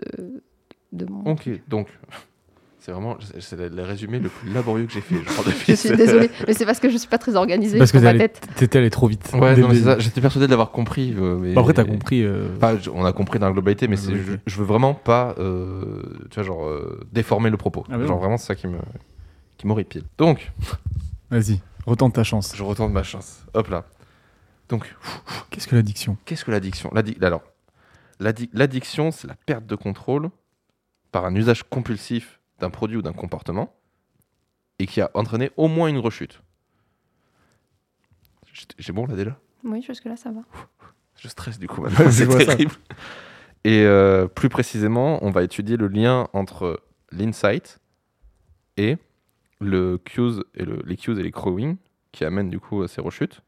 [0.94, 1.32] de mon.
[1.32, 1.88] Ok, donc
[2.80, 5.16] c'est vraiment c'est le résumé le plus laborieux que j'ai fait.
[5.16, 7.98] Je, Je suis désolée, mais c'est parce que je suis pas très organisée Parce que
[7.98, 8.48] ma tête.
[8.56, 9.28] t'étais allé trop vite.
[9.34, 10.04] Ouais, non, le mais c'est ça, début.
[10.04, 11.16] j'étais persuadé de l'avoir compris.
[11.18, 11.54] euh, mais...
[11.56, 12.22] Bah, après, t'as compris.
[12.24, 15.34] euh, Enfin, on a compris dans la globalité, mais c'est, je, je veux vraiment pas,
[15.40, 17.84] euh, tu vois, genre euh, déformer le propos.
[17.90, 18.78] Ah, genre vraiment c'est ça qui me,
[19.58, 20.04] qui m'horripile.
[20.18, 20.52] Donc,
[21.30, 22.54] Vas-y, retente ta chance.
[22.56, 23.46] je retourne ma chance.
[23.54, 23.86] Hop là.
[24.70, 24.94] Donc,
[25.50, 26.18] Qu'est-ce que l'addiction?
[26.26, 26.90] qu'est-ce que l'addiction?
[26.94, 27.44] L'addi- Alors,
[28.20, 30.30] l'addi- l'addiction, c'est la perte de contrôle
[31.12, 33.74] par un usage compulsif d'un produit ou d'un comportement
[34.80, 36.42] et qui a entraîné au moins une rechute.
[38.78, 39.38] J'ai- bon là déjà?
[39.64, 40.42] Oui, jusque-là, ça va.
[41.18, 42.46] Je stresse du coup maintenant, c'est ça.
[42.46, 42.74] terrible.
[43.64, 46.82] Et euh, plus précisément, on va étudier le lien entre
[47.12, 47.80] l'insight
[48.78, 48.98] et
[49.62, 51.78] le cues et le- les cues et les crowing
[52.12, 53.42] qui amènent du coup à ces rechutes.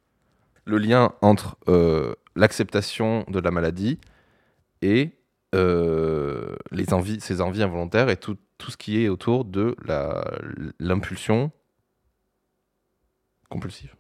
[0.66, 4.00] Le lien entre euh, l'acceptation de la maladie
[4.82, 5.12] et
[5.56, 10.30] euh, les envies, ces envies involontaires et tout, tout ce qui est autour de la-
[10.80, 11.52] l'impulsion
[13.50, 13.96] compulsive,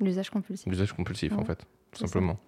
[0.00, 2.38] L'usage compulsif, l'usage compulsif en fait, tout simplement.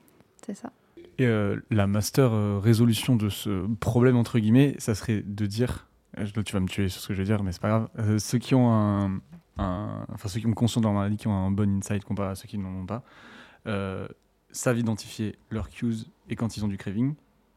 [0.45, 0.73] c'est ça.
[1.19, 5.89] Et euh, la master euh, résolution de ce problème, entre guillemets, ça serait de dire,
[6.19, 7.89] euh, tu vas me tuer sur ce que je vais dire, mais c'est pas grave,
[7.99, 9.21] euh, ceux qui ont un,
[9.59, 12.31] un- enfin ceux qui ont conscience de leur maladie, qui ont un bon insight comparé
[12.31, 13.03] à ceux qui n'en ont pas,
[13.67, 14.07] euh,
[14.51, 15.97] savent identifier leurs cues
[16.29, 17.15] et quand ils ont du craving,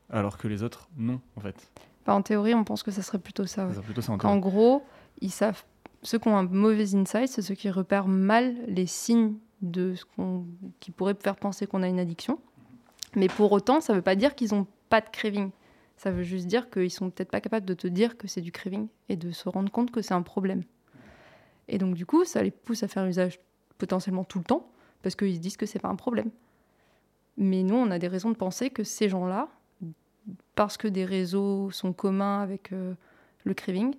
[0.09, 1.71] alors que les autres, non, en fait.
[2.03, 3.67] Enfin, en théorie, on pense que ça serait plutôt ça.
[3.67, 3.73] ouais.
[3.81, 4.39] Plutôt ça en théorie.
[4.39, 4.83] gros,
[5.21, 5.63] ils savent.
[6.01, 10.05] Ceux qui ont un mauvais insight, c'est ceux qui repèrent mal les signes de ce
[10.05, 10.45] qu'on,
[10.79, 12.39] qui pourrait faire penser qu'on a une addiction.
[13.15, 15.51] Mais pour autant, ça ne veut pas dire qu'ils n'ont pas de craving.
[15.99, 18.53] Ça veut juste dire qu'ils sont peut-être pas capables de te dire que c'est du
[18.53, 20.63] craving et de se rendre compte que c'est un problème.
[21.67, 23.37] Et donc du coup, ça les pousse à faire usage
[23.77, 24.71] potentiellement tout le temps
[25.01, 26.31] parce qu'ils se disent que c'est pas un problème.
[27.35, 29.49] Mais nous, on a des raisons de penser que ces gens-là,
[30.55, 32.93] parce que des réseaux sont communs avec euh,
[33.43, 33.93] le craving,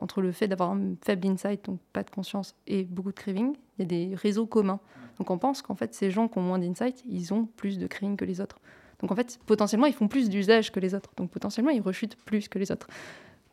[0.00, 3.54] entre le fait d'avoir un faible insight, donc pas de conscience, et beaucoup de craving,
[3.76, 4.80] il y a des réseaux communs.
[5.18, 7.86] Donc on pense qu'en fait, ces gens qui ont moins d'insight, ils ont plus de
[7.86, 8.58] craving que les autres.
[9.02, 11.10] Donc en fait, potentiellement, ils font plus d'usage que les autres.
[11.16, 12.86] Donc potentiellement, ils rechutent plus que les autres.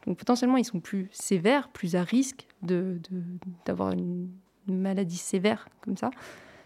[0.05, 3.21] Donc potentiellement, ils sont plus sévères, plus à risque de- de-
[3.65, 4.29] d'avoir une,
[4.67, 6.11] maladie sévère comme ça.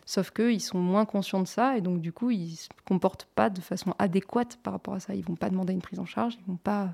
[0.06, 3.50] Sauf qu'ils sont moins conscients de ça et donc du coup, ils se comportent pas
[3.50, 5.16] de façon adéquate par rapport à ça.
[5.16, 6.94] Ils vont pas demander une prise en charge, ils vont pas,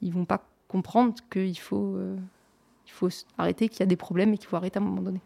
[0.00, 2.16] vont pas comprendre qu'il faut, euh,
[2.86, 5.20] faut arrêter, qu'il y a des problèmes et qu'il faut arrêter à un moment donné.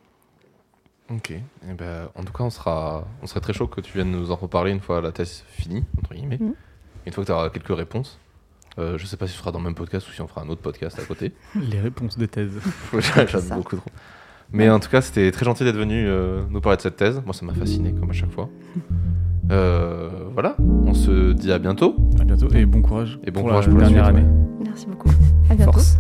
[1.11, 1.30] Ok.
[1.32, 4.30] Eh ben, en tout cas, on, sera, on serait très chaud que tu viennes nous
[4.30, 6.38] en reparler une fois la thèse finie, entre guillemets.
[6.40, 6.54] Mhm.
[7.07, 8.18] Une fois que tu auras quelques réponses.
[8.78, 10.42] Euh, je sais pas si ce sera dans le même podcast ou si on fera
[10.42, 11.32] un autre podcast à côté.
[11.54, 12.61] Les réponses des thèses.
[12.92, 13.54] J'aime ça.
[13.54, 13.90] beaucoup trop.
[14.52, 17.20] Mais en tout cas, c'était très gentil d'être venu euh, nous parler de cette thèse.
[17.24, 18.48] Moi, ça m'a fasciné, comme à chaque fois.
[19.48, 21.94] Euh, voilà, on se dit à bientôt.
[22.20, 24.28] À bientôt et bon courage Et bon pour courage la pour la dernière suite, année.
[24.64, 25.11] Merci beaucoup.
[25.48, 25.70] À bientôt.
[25.70, 25.98] Force.